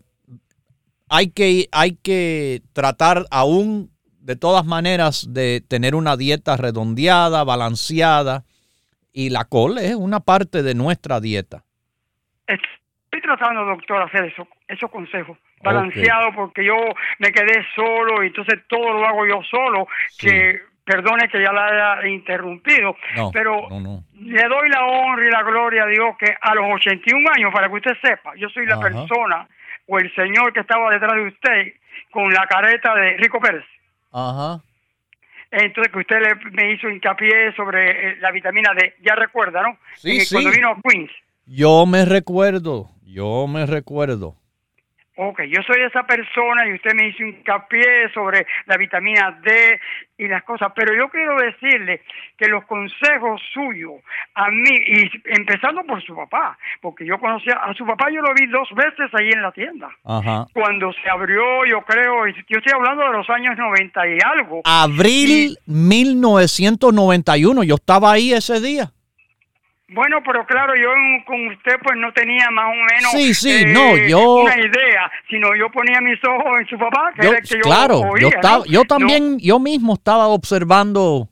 hay, 1.10 1.28
que, 1.28 1.68
hay 1.70 1.96
que 1.96 2.62
tratar 2.72 3.26
aún 3.30 3.90
de 4.20 4.36
todas 4.36 4.64
maneras 4.64 5.26
de 5.28 5.62
tener 5.68 5.94
una 5.94 6.16
dieta 6.16 6.56
redondeada, 6.56 7.44
balanceada, 7.44 8.46
y 9.12 9.28
la 9.28 9.44
col 9.44 9.76
es 9.76 9.94
una 9.96 10.20
parte 10.20 10.62
de 10.62 10.74
nuestra 10.74 11.20
dieta 11.20 11.66
tratando, 13.20 13.64
doctor, 13.64 14.02
hacer 14.02 14.24
eso, 14.24 14.48
esos 14.68 14.90
consejos 14.90 15.38
balanceado 15.62 16.32
porque 16.34 16.64
yo 16.64 16.76
me 17.18 17.32
quedé 17.32 17.64
solo 17.74 18.22
y 18.22 18.28
entonces 18.28 18.60
todo 18.68 18.92
lo 18.92 19.06
hago 19.06 19.26
yo 19.26 19.42
solo, 19.50 19.88
que 20.18 20.60
perdone 20.84 21.28
que 21.28 21.42
ya 21.42 21.52
la 21.52 21.66
haya 21.66 22.08
interrumpido, 22.08 22.96
pero 23.32 23.68
le 23.68 24.44
doy 24.44 24.68
la 24.68 24.86
honra 24.86 25.26
y 25.26 25.30
la 25.30 25.42
gloria 25.42 25.82
a 25.84 25.86
Dios 25.86 26.16
que 26.18 26.34
a 26.40 26.54
los 26.54 26.64
81 26.74 27.30
años, 27.36 27.52
para 27.52 27.68
que 27.68 27.74
usted 27.74 27.96
sepa, 28.00 28.34
yo 28.36 28.48
soy 28.50 28.66
la 28.66 28.78
persona 28.78 29.48
o 29.88 29.98
el 29.98 30.14
señor 30.14 30.52
que 30.52 30.60
estaba 30.60 30.90
detrás 30.90 31.14
de 31.14 31.28
usted 31.28 31.72
con 32.10 32.32
la 32.32 32.46
careta 32.46 32.94
de 32.94 33.16
Rico 33.16 33.40
Pérez. 33.40 33.64
Ajá. 34.12 34.60
Entonces 35.50 35.92
que 35.92 35.98
usted 35.98 36.20
le, 36.20 36.50
me 36.50 36.72
hizo 36.72 36.88
hincapié 36.88 37.52
sobre 37.54 38.10
eh, 38.10 38.16
la 38.20 38.30
vitamina 38.30 38.72
D, 38.74 38.94
ya 39.02 39.14
recuerda, 39.14 39.62
¿no? 39.62 39.78
Sí, 39.94 40.20
sí. 40.20 40.34
Cuando 40.34 40.50
vino 40.50 40.70
a 40.70 40.76
Queens. 40.82 41.10
Yo 41.46 41.86
me 41.86 42.04
recuerdo. 42.04 42.90
Yo 43.06 43.46
me 43.46 43.64
recuerdo. 43.66 44.34
Ok, 45.18 45.42
yo 45.48 45.62
soy 45.62 45.80
esa 45.80 46.02
persona 46.02 46.68
y 46.68 46.74
usted 46.74 46.92
me 46.94 47.08
hizo 47.08 47.22
hincapié 47.22 48.12
sobre 48.12 48.46
la 48.66 48.76
vitamina 48.76 49.40
D 49.42 49.80
y 50.18 50.28
las 50.28 50.42
cosas, 50.42 50.72
pero 50.74 50.94
yo 50.94 51.08
quiero 51.08 51.36
decirle 51.36 52.02
que 52.36 52.48
los 52.48 52.66
consejos 52.66 53.40
suyos 53.54 53.94
a 54.34 54.50
mí, 54.50 54.70
y 54.70 55.10
empezando 55.24 55.84
por 55.84 56.04
su 56.04 56.14
papá, 56.14 56.58
porque 56.82 57.06
yo 57.06 57.18
conocía 57.18 57.54
a 57.54 57.72
su 57.74 57.86
papá, 57.86 58.10
yo 58.10 58.20
lo 58.20 58.34
vi 58.34 58.46
dos 58.48 58.68
veces 58.74 59.08
ahí 59.14 59.30
en 59.32 59.40
la 59.40 59.52
tienda. 59.52 59.88
Ajá. 60.04 60.46
Cuando 60.52 60.92
se 60.92 61.08
abrió, 61.08 61.64
yo 61.64 61.80
creo, 61.82 62.26
yo 62.26 62.58
estoy 62.58 62.72
hablando 62.74 63.04
de 63.04 63.12
los 63.12 63.30
años 63.30 63.56
90 63.56 64.08
y 64.08 64.18
algo. 64.22 64.60
Abril 64.64 65.56
1991, 65.64 67.62
yo 67.62 67.76
estaba 67.76 68.12
ahí 68.12 68.32
ese 68.34 68.60
día. 68.60 68.90
Bueno, 69.88 70.20
pero 70.24 70.44
claro, 70.46 70.74
yo 70.74 70.90
con 71.26 71.46
usted 71.46 71.76
pues 71.80 71.96
no 71.96 72.12
tenía 72.12 72.50
más 72.50 72.66
o 72.66 72.74
menos 72.74 73.10
sí, 73.12 73.34
sí, 73.34 73.64
no, 73.66 73.96
eh, 73.96 74.08
yo, 74.08 74.42
una 74.42 74.58
idea, 74.58 75.10
sino 75.30 75.54
yo 75.54 75.70
ponía 75.70 76.00
mis 76.00 76.18
ojos 76.24 76.58
en 76.58 76.66
su 76.66 76.76
papá, 76.76 77.12
que 77.14 77.26
era 77.26 77.38
el 77.38 77.48
que 77.48 77.54
yo 77.54 77.60
Claro, 77.60 78.02
yo, 78.18 78.28
estaba, 78.28 78.64
yo 78.66 78.84
también, 78.84 79.38
yo 79.38 79.60
mismo 79.60 79.94
estaba 79.94 80.26
observando 80.26 81.28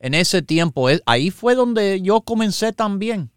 en 0.00 0.14
ese 0.14 0.42
tiempo. 0.42 0.88
Ahí 1.06 1.32
fue 1.32 1.56
donde 1.56 2.00
yo 2.00 2.20
comencé 2.20 2.72
también. 2.72 3.30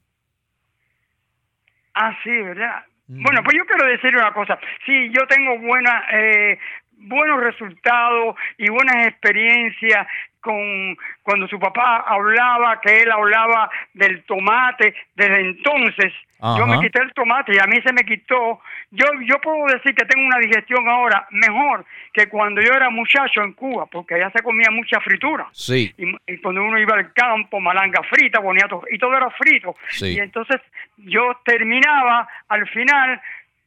Ah, 1.96 2.16
sí, 2.24 2.30
¿verdad? 2.30 2.86
Mm. 3.08 3.24
Bueno, 3.24 3.42
pues 3.44 3.58
yo 3.58 3.66
quiero 3.66 3.86
decir 3.92 4.16
una 4.16 4.32
cosa. 4.32 4.60
Sí, 4.86 5.10
yo 5.12 5.26
tengo 5.28 5.58
buena, 5.60 6.04
eh, 6.14 6.60
buenos 6.98 7.42
resultados 7.42 8.36
y 8.60 8.70
buenas 8.70 9.08
experiencias 9.08 10.08
con 10.42 10.98
cuando 11.24 11.48
su 11.48 11.60
papá 11.60 12.04
hablaba, 12.08 12.82
que 12.82 13.02
él 13.02 13.12
hablaba 13.12 13.70
del 13.94 14.24
tomate, 14.24 14.94
desde 15.16 15.42
entonces 15.42 16.14
yo 16.58 16.66
me 16.66 16.80
quité 16.80 17.00
el 17.04 17.14
tomate 17.14 17.54
y 17.54 17.60
a 17.60 17.68
mí 17.68 17.80
se 17.84 17.94
me 17.94 18.04
quitó. 18.04 18.60
Yo 18.90 19.06
yo 19.28 19.40
puedo 19.42 19.68
decir 19.68 19.94
que 19.94 20.06
tengo 20.06 20.26
una 20.26 20.40
digestión 20.40 20.90
ahora 20.90 21.28
mejor 21.30 21.86
que 22.14 22.28
cuando 22.30 22.62
yo 22.62 22.74
era 22.74 22.90
muchacho 22.90 23.44
en 23.44 23.54
Cuba, 23.54 23.86
porque 23.86 24.16
allá 24.16 24.32
se 24.32 24.42
comía 24.42 24.72
mucha 24.72 25.00
fritura. 25.02 25.48
Sí. 25.52 25.94
Y, 25.98 26.38
cuando 26.38 26.64
uno 26.64 26.80
iba 26.80 26.96
al 26.96 27.14
campo, 27.14 27.60
malanga 27.60 28.02
frita, 28.10 28.40
bonito, 28.40 28.84
y 28.92 28.98
todo 28.98 29.16
era 29.16 29.30
frito. 29.30 29.76
Sí. 29.90 30.16
Y 30.16 30.20
entonces 30.20 30.60
yo 30.98 31.40
terminaba 31.46 32.28
al 32.50 32.68
final 32.70 33.22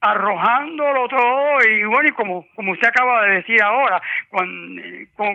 arrojándolo 0.05 1.09
todo 1.09 1.64
y 1.66 1.84
bueno 1.84 2.09
y 2.09 2.12
como 2.12 2.46
como 2.55 2.72
usted 2.72 2.88
acaba 2.88 3.24
de 3.24 3.36
decir 3.36 3.62
ahora 3.62 4.02
cuando, 4.28 4.82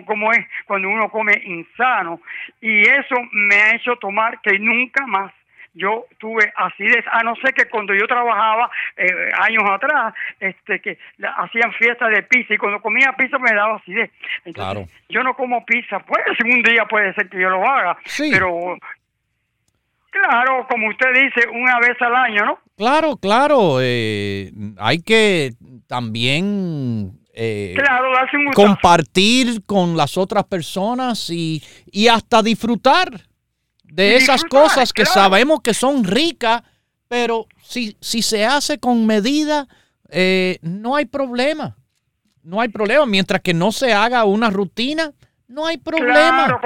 como, 0.06 0.32
es 0.32 0.46
cuando 0.66 0.88
uno 0.88 1.08
come 1.10 1.32
insano. 1.44 2.20
Y 2.60 2.80
eso 2.82 3.16
me 3.32 3.56
ha 3.56 3.74
hecho 3.74 3.96
tomar 3.96 4.40
que 4.40 4.58
nunca 4.58 5.06
más 5.06 5.32
yo 5.72 6.06
tuve 6.18 6.52
acidez, 6.56 7.04
a 7.12 7.22
no 7.22 7.36
ser 7.36 7.54
que 7.54 7.66
cuando 7.66 7.94
yo 7.94 8.06
trabajaba 8.08 8.68
eh, 8.96 9.30
años 9.38 9.62
atrás, 9.70 10.14
este 10.40 10.80
que 10.80 10.98
hacían 11.22 11.72
fiestas 11.74 12.10
de 12.10 12.22
pizza 12.24 12.54
y 12.54 12.58
cuando 12.58 12.80
comía 12.80 13.14
pizza 13.16 13.38
me 13.38 13.54
daba 13.54 13.76
acidez. 13.76 14.10
Entonces, 14.44 14.88
yo 15.08 15.22
no 15.22 15.34
como 15.34 15.64
pizza, 15.64 16.00
pues 16.00 16.24
un 16.44 16.62
día 16.62 16.86
puede 16.86 17.14
ser 17.14 17.28
que 17.28 17.40
yo 17.40 17.50
lo 17.50 17.64
haga, 17.64 17.96
pero 18.30 18.76
Claro, 20.10 20.66
como 20.68 20.88
usted 20.88 21.06
dice, 21.14 21.48
una 21.48 21.78
vez 21.78 21.96
al 22.00 22.14
año, 22.14 22.44
¿no? 22.44 22.58
Claro, 22.76 23.16
claro. 23.16 23.78
Eh, 23.80 24.50
hay 24.78 25.02
que 25.02 25.52
también 25.86 27.12
eh, 27.32 27.76
compartir 28.54 29.64
con 29.64 29.96
las 29.96 30.18
otras 30.18 30.44
personas 30.44 31.30
y, 31.30 31.62
hasta 32.10 32.42
disfrutar 32.42 33.08
de 33.84 34.16
esas 34.16 34.44
cosas 34.44 34.92
que 34.92 35.06
sabemos 35.06 35.60
que 35.62 35.74
son 35.74 36.02
ricas, 36.04 36.62
pero 37.08 37.46
si, 37.62 37.96
si 38.00 38.22
se 38.22 38.44
hace 38.44 38.80
con 38.80 39.06
medida, 39.06 39.68
eh, 40.08 40.58
no 40.62 40.96
hay 40.96 41.04
problema. 41.04 41.76
No 42.42 42.60
hay 42.60 42.68
problema. 42.68 43.06
Mientras 43.06 43.42
que 43.42 43.54
no 43.54 43.70
se 43.70 43.92
haga 43.92 44.24
una 44.24 44.50
rutina, 44.50 45.12
no 45.46 45.66
hay 45.66 45.76
problema. 45.76 46.46
Claro, 46.46 46.60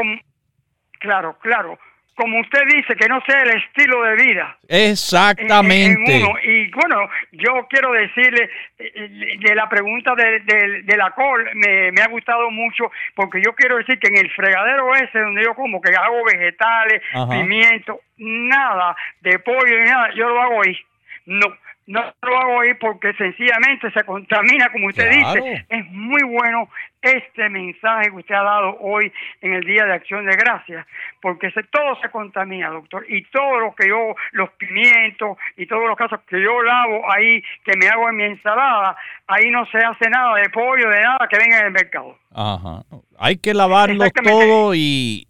claro, 1.00 1.38
claro 1.40 1.78
como 2.14 2.40
usted 2.40 2.60
dice, 2.74 2.94
que 2.96 3.08
no 3.08 3.20
sea 3.26 3.42
el 3.42 3.50
estilo 3.50 4.02
de 4.02 4.14
vida. 4.16 4.56
Exactamente. 4.68 6.22
Y 6.44 6.70
bueno, 6.70 7.08
yo 7.32 7.66
quiero 7.68 7.92
decirle 7.92 8.48
eh, 8.78 9.36
de 9.40 9.54
la 9.54 9.68
pregunta 9.68 10.14
de, 10.14 10.40
de, 10.82 10.96
la 10.96 11.10
col, 11.10 11.48
me, 11.54 11.90
me, 11.92 12.02
ha 12.02 12.08
gustado 12.08 12.50
mucho, 12.50 12.90
porque 13.14 13.40
yo 13.44 13.54
quiero 13.54 13.78
decir 13.78 13.98
que 13.98 14.08
en 14.08 14.18
el 14.18 14.30
fregadero 14.30 14.94
ese 14.94 15.18
donde 15.18 15.42
yo 15.42 15.54
como 15.54 15.80
que 15.80 15.94
hago 15.94 16.24
vegetales, 16.24 17.02
pimiento, 17.30 18.00
nada 18.18 18.96
de 19.20 19.38
pollo 19.40 19.78
ni 19.78 19.84
nada, 19.84 20.10
yo 20.14 20.28
lo 20.28 20.40
hago 20.40 20.62
ahí. 20.64 20.78
No, 21.26 21.46
no 21.86 22.00
lo 22.22 22.38
hago 22.38 22.60
ahí 22.60 22.74
porque 22.74 23.12
sencillamente 23.14 23.90
se 23.90 24.04
contamina, 24.04 24.70
como 24.72 24.88
usted 24.88 25.10
dice. 25.10 25.66
Es 25.68 25.86
muy 25.90 26.22
bueno 26.22 26.68
este 27.02 27.50
mensaje 27.50 28.10
que 28.10 28.16
usted 28.16 28.34
ha 28.34 28.42
dado 28.42 28.78
hoy 28.80 29.12
en 29.42 29.52
el 29.52 29.64
Día 29.64 29.84
de 29.84 29.92
Acción 29.92 30.24
de 30.24 30.34
Gracias, 30.34 30.86
porque 31.20 31.50
se, 31.50 31.62
todo 31.64 31.96
se 32.00 32.08
contamina, 32.08 32.70
doctor. 32.70 33.04
Y 33.08 33.24
todo 33.24 33.58
lo 33.58 33.74
que 33.74 33.88
yo, 33.88 34.14
los 34.32 34.50
pimientos 34.52 35.36
y 35.56 35.66
todos 35.66 35.86
los 35.86 35.96
casos 35.96 36.20
que 36.26 36.40
yo 36.40 36.62
lavo 36.62 37.02
ahí, 37.12 37.42
que 37.64 37.76
me 37.76 37.88
hago 37.88 38.08
en 38.08 38.16
mi 38.16 38.24
ensalada, 38.24 38.96
ahí 39.26 39.50
no 39.50 39.66
se 39.66 39.78
hace 39.78 40.08
nada 40.08 40.36
de 40.36 40.48
pollo, 40.48 40.88
de 40.88 41.02
nada 41.02 41.28
que 41.28 41.38
venga 41.38 41.58
en 41.58 41.66
el 41.66 41.72
mercado. 41.72 42.16
Ajá. 42.34 42.82
Hay 43.18 43.36
que 43.36 43.52
lavarlo 43.52 44.04
todo 44.10 44.74
y, 44.74 45.28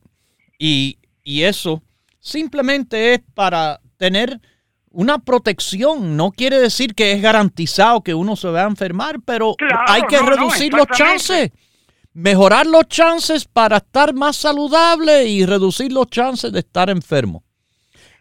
y, 0.57 0.99
y 1.25 1.43
eso 1.43 1.83
simplemente 2.21 3.15
es 3.15 3.21
para 3.35 3.81
tener 3.99 4.39
una 4.95 5.19
protección. 5.19 6.17
No 6.17 6.31
quiere 6.31 6.59
decir 6.59 6.95
que 6.95 7.13
es 7.13 7.21
garantizado 7.21 8.03
que 8.03 8.15
uno 8.15 8.37
se 8.37 8.49
va 8.49 8.63
a 8.63 8.69
enfermar, 8.69 9.17
pero 9.27 9.55
hay 9.87 10.03
que 10.03 10.19
reducir 10.19 10.73
los 10.73 10.87
chances. 10.89 11.51
Mejorar 12.15 12.67
los 12.67 12.89
chances 12.89 13.45
para 13.45 13.79
estar 13.79 14.15
más 14.15 14.37
saludable 14.37 15.25
y 15.25 15.45
reducir 15.45 15.93
los 15.93 16.07
chances 16.07 16.53
de 16.53 16.61
estar 16.61 16.89
enfermo. 16.89 17.43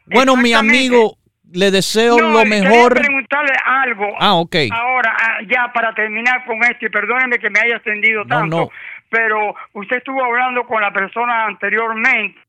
Bueno, 0.08 0.36
mi 0.36 0.52
amigo, 0.54 1.18
le 1.52 1.70
deseo 1.70 2.20
lo 2.20 2.44
mejor. 2.44 2.96
preguntarle 2.96 3.54
algo. 3.64 4.08
Ah, 4.20 4.34
ok. 4.34 4.56
Ahora, 4.72 5.16
ah, 5.16 5.38
ya 5.48 5.72
para 5.72 5.94
terminar 5.94 6.44
con 6.46 6.58
esto, 6.64 6.88
y 6.88 6.90
perdóneme 6.90 7.38
que 7.38 7.52
me 7.52 7.60
haya 7.60 7.76
extendido 7.76 8.26
tanto, 8.26 8.72
pero 9.10 9.54
usted 9.74 9.98
estuvo 9.98 10.24
hablando 10.24 10.66
con 10.66 10.82
la 10.82 10.92
persona 10.92 11.46
anteriormente 11.46 12.40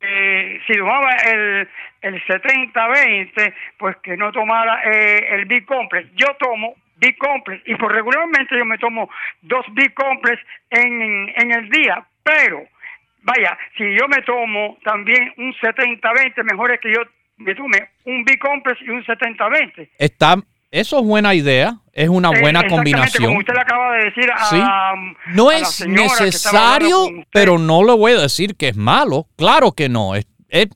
eh, 0.00 0.60
si 0.66 0.78
tomaba 0.78 1.10
el, 1.30 1.68
el 2.00 2.22
70-20, 2.24 3.54
pues 3.78 3.96
que 4.02 4.16
no 4.16 4.32
tomara 4.32 4.82
eh, 4.84 5.26
el 5.34 5.44
B-Complex. 5.46 6.10
Yo 6.14 6.26
tomo 6.38 6.74
B-Complex 6.96 7.62
y 7.66 7.74
por 7.76 7.92
regularmente 7.92 8.56
yo 8.56 8.64
me 8.64 8.78
tomo 8.78 9.08
dos 9.42 9.64
B-Complex 9.72 10.40
en, 10.70 11.32
en 11.36 11.52
el 11.52 11.70
día, 11.70 12.04
pero 12.22 12.66
vaya, 13.22 13.58
si 13.76 13.84
yo 13.98 14.08
me 14.08 14.22
tomo 14.22 14.78
también 14.84 15.32
un 15.36 15.52
70-20, 15.54 16.42
mejor 16.44 16.72
es 16.72 16.80
que 16.80 16.92
yo 16.92 17.00
me 17.38 17.54
tome 17.54 17.88
un 18.04 18.24
B-Complex 18.24 18.80
y 18.82 18.90
un 18.90 19.04
70-20. 19.04 19.88
Está 19.98 20.36
eso 20.70 21.00
es 21.00 21.04
buena 21.04 21.34
idea, 21.34 21.78
es 21.92 22.08
una 22.08 22.30
eh, 22.30 22.40
buena 22.40 22.64
combinación. 22.68 23.24
Como 23.24 23.40
usted 23.40 23.54
le 23.54 23.60
acaba 23.60 23.96
de 23.96 24.04
decir 24.04 24.30
a, 24.32 24.94
No 25.34 25.50
es 25.50 25.84
necesario, 25.86 27.08
pero 27.32 27.58
no 27.58 27.82
le 27.82 27.92
voy 27.92 28.12
a 28.12 28.20
decir 28.20 28.54
que 28.56 28.68
es 28.68 28.76
malo. 28.76 29.26
Claro 29.36 29.72
que 29.72 29.88
no, 29.88 30.14
es, 30.14 30.28
es, 30.48 30.68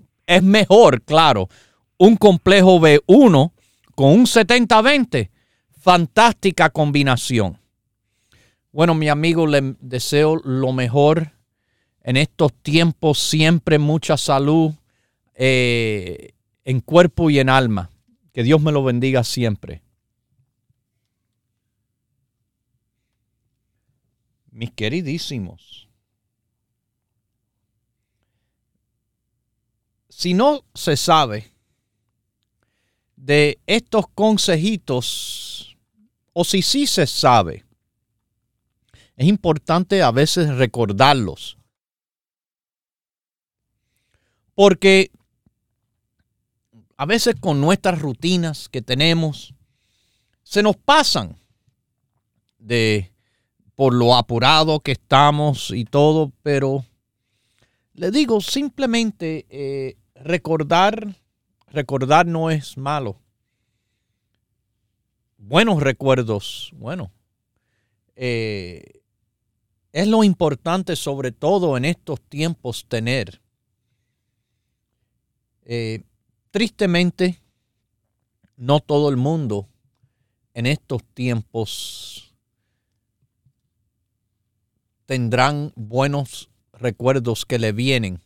mejor, 0.42 1.02
claro. 1.02 1.48
Un 1.98 2.16
complejo 2.16 2.80
B1 2.80 3.52
con 3.94 4.10
un 4.10 4.26
70-20, 4.26 5.30
fantástica 5.80 6.70
combinación. 6.70 7.58
Bueno, 8.72 8.94
mi 8.94 9.08
amigo, 9.08 9.46
le 9.46 9.76
deseo 9.80 10.36
lo 10.36 10.72
mejor 10.72 11.32
en 12.02 12.16
estos 12.16 12.52
tiempos, 12.62 13.18
siempre 13.18 13.78
mucha 13.78 14.16
salud 14.16 14.72
eh, 15.34 16.32
en 16.64 16.80
cuerpo 16.80 17.30
y 17.30 17.38
en 17.38 17.48
alma. 17.48 17.90
Que 18.32 18.42
Dios 18.42 18.60
me 18.60 18.72
lo 18.72 18.82
bendiga 18.82 19.22
siempre. 19.22 19.84
mis 24.54 24.70
queridísimos, 24.70 25.83
si 30.16 30.32
no 30.32 30.64
se 30.74 30.96
sabe 30.96 31.50
de 33.16 33.58
estos 33.66 34.04
consejitos, 34.14 35.76
o 36.32 36.44
si 36.44 36.62
sí 36.62 36.86
se 36.86 37.08
sabe, 37.08 37.64
es 39.16 39.26
importante 39.26 40.02
a 40.02 40.12
veces 40.12 40.54
recordarlos. 40.54 41.58
Porque 44.54 45.10
a 46.96 47.06
veces 47.06 47.34
con 47.40 47.60
nuestras 47.60 48.00
rutinas 48.00 48.68
que 48.68 48.82
tenemos, 48.82 49.52
se 50.44 50.62
nos 50.62 50.76
pasan 50.76 51.36
de 52.58 53.12
por 53.74 53.92
lo 53.92 54.14
apurado 54.14 54.78
que 54.78 54.92
estamos 54.92 55.72
y 55.72 55.84
todo, 55.84 56.32
pero 56.44 56.84
le 57.94 58.12
digo 58.12 58.40
simplemente 58.40 59.46
eh, 59.50 59.96
recordar, 60.24 61.16
recordar 61.68 62.26
no 62.26 62.50
es 62.50 62.76
malo. 62.76 63.20
Buenos 65.36 65.82
recuerdos, 65.82 66.70
bueno, 66.74 67.12
eh, 68.16 69.02
es 69.92 70.08
lo 70.08 70.24
importante 70.24 70.96
sobre 70.96 71.30
todo 71.30 71.76
en 71.76 71.84
estos 71.84 72.20
tiempos 72.22 72.86
tener. 72.88 73.42
Eh, 75.66 76.02
tristemente, 76.50 77.40
no 78.56 78.80
todo 78.80 79.10
el 79.10 79.18
mundo 79.18 79.68
en 80.54 80.66
estos 80.66 81.04
tiempos 81.12 82.34
tendrán 85.04 85.72
buenos 85.76 86.48
recuerdos 86.72 87.44
que 87.44 87.58
le 87.58 87.72
vienen. 87.72 88.23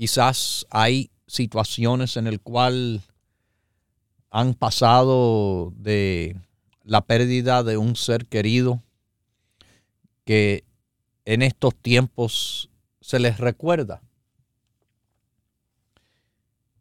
Quizás 0.00 0.66
hay 0.70 1.10
situaciones 1.26 2.16
en 2.16 2.26
el 2.26 2.40
cual 2.40 3.02
han 4.30 4.54
pasado 4.54 5.74
de 5.76 6.40
la 6.84 7.02
pérdida 7.02 7.62
de 7.64 7.76
un 7.76 7.96
ser 7.96 8.24
querido 8.24 8.82
que 10.24 10.64
en 11.26 11.42
estos 11.42 11.74
tiempos 11.76 12.70
se 13.02 13.18
les 13.18 13.36
recuerda. 13.36 14.00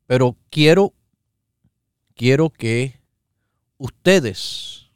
Pero 0.07 0.37
quiero 0.49 0.93
quiero 2.15 2.49
que 2.49 3.01
ustedes 3.77 4.91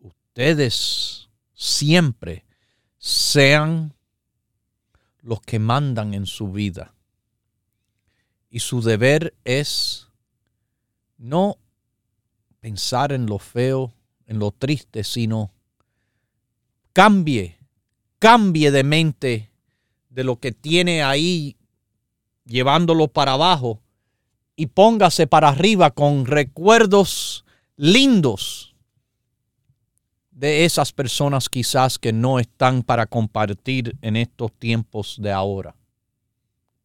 ustedes 0.00 1.28
siempre 1.52 2.46
sean 2.96 3.92
los 5.20 5.42
que 5.42 5.58
mandan 5.58 6.14
en 6.14 6.24
su 6.24 6.50
vida. 6.50 6.95
Y 8.56 8.60
su 8.60 8.80
deber 8.80 9.34
es 9.44 10.08
no 11.18 11.58
pensar 12.58 13.12
en 13.12 13.26
lo 13.26 13.38
feo, 13.38 13.92
en 14.24 14.38
lo 14.38 14.50
triste, 14.50 15.04
sino 15.04 15.52
cambie, 16.94 17.58
cambie 18.18 18.70
de 18.70 18.82
mente 18.82 19.50
de 20.08 20.24
lo 20.24 20.40
que 20.40 20.52
tiene 20.52 21.02
ahí 21.02 21.58
llevándolo 22.46 23.08
para 23.08 23.32
abajo 23.32 23.82
y 24.56 24.68
póngase 24.68 25.26
para 25.26 25.50
arriba 25.50 25.90
con 25.90 26.24
recuerdos 26.24 27.44
lindos 27.76 28.74
de 30.30 30.64
esas 30.64 30.94
personas 30.94 31.50
quizás 31.50 31.98
que 31.98 32.14
no 32.14 32.38
están 32.38 32.82
para 32.82 33.04
compartir 33.04 33.98
en 34.00 34.16
estos 34.16 34.50
tiempos 34.54 35.18
de 35.20 35.30
ahora. 35.30 35.76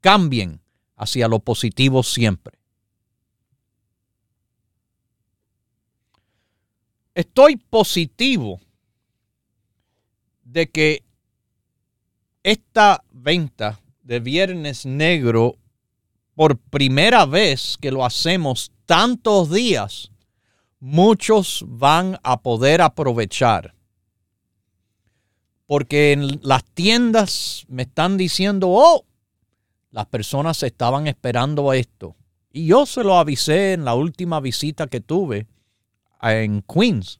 Cambien 0.01 0.59
hacia 1.01 1.27
lo 1.27 1.39
positivo 1.39 2.03
siempre. 2.03 2.59
Estoy 7.15 7.57
positivo 7.57 8.61
de 10.43 10.69
que 10.69 11.03
esta 12.43 13.03
venta 13.11 13.81
de 14.03 14.19
Viernes 14.19 14.85
Negro, 14.85 15.57
por 16.35 16.57
primera 16.57 17.25
vez 17.25 17.77
que 17.81 17.91
lo 17.91 18.05
hacemos 18.05 18.71
tantos 18.85 19.49
días, 19.49 20.11
muchos 20.79 21.65
van 21.67 22.19
a 22.21 22.41
poder 22.41 22.81
aprovechar. 22.81 23.73
Porque 25.65 26.11
en 26.11 26.39
las 26.43 26.63
tiendas 26.63 27.65
me 27.67 27.83
están 27.83 28.17
diciendo, 28.17 28.67
oh, 28.69 29.05
las 29.91 30.05
personas 30.07 30.63
estaban 30.63 31.07
esperando 31.07 31.73
esto. 31.73 32.15
Y 32.51 32.67
yo 32.67 32.85
se 32.85 33.03
lo 33.03 33.17
avisé 33.17 33.73
en 33.73 33.85
la 33.85 33.93
última 33.93 34.39
visita 34.39 34.87
que 34.87 35.01
tuve 35.01 35.47
en 36.21 36.63
Queens. 36.63 37.19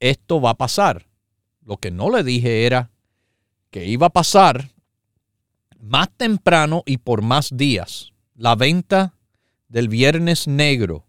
Esto 0.00 0.40
va 0.40 0.50
a 0.50 0.56
pasar. 0.56 1.06
Lo 1.64 1.78
que 1.78 1.90
no 1.90 2.10
le 2.10 2.22
dije 2.22 2.64
era 2.64 2.90
que 3.70 3.86
iba 3.86 4.06
a 4.06 4.10
pasar 4.10 4.70
más 5.80 6.08
temprano 6.16 6.82
y 6.86 6.98
por 6.98 7.22
más 7.22 7.50
días. 7.56 8.12
La 8.34 8.54
venta 8.54 9.14
del 9.68 9.88
Viernes 9.88 10.46
Negro. 10.46 11.04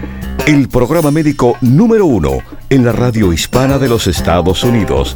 el 0.46 0.70
programa 0.70 1.10
médico 1.10 1.58
número 1.60 2.06
uno 2.06 2.38
en 2.70 2.86
la 2.86 2.92
radio 2.92 3.34
hispana 3.34 3.76
de 3.76 3.90
los 3.90 4.06
Estados 4.06 4.64
Unidos, 4.64 5.14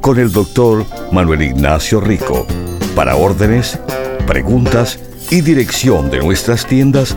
con 0.00 0.18
el 0.18 0.32
doctor 0.32 0.86
Manuel 1.12 1.42
Ignacio 1.42 2.00
Rico. 2.00 2.46
Para 2.96 3.16
órdenes, 3.16 3.78
preguntas 4.26 4.98
y 5.30 5.40
dirección 5.40 6.10
de 6.10 6.18
nuestras 6.18 6.66
tiendas, 6.66 7.16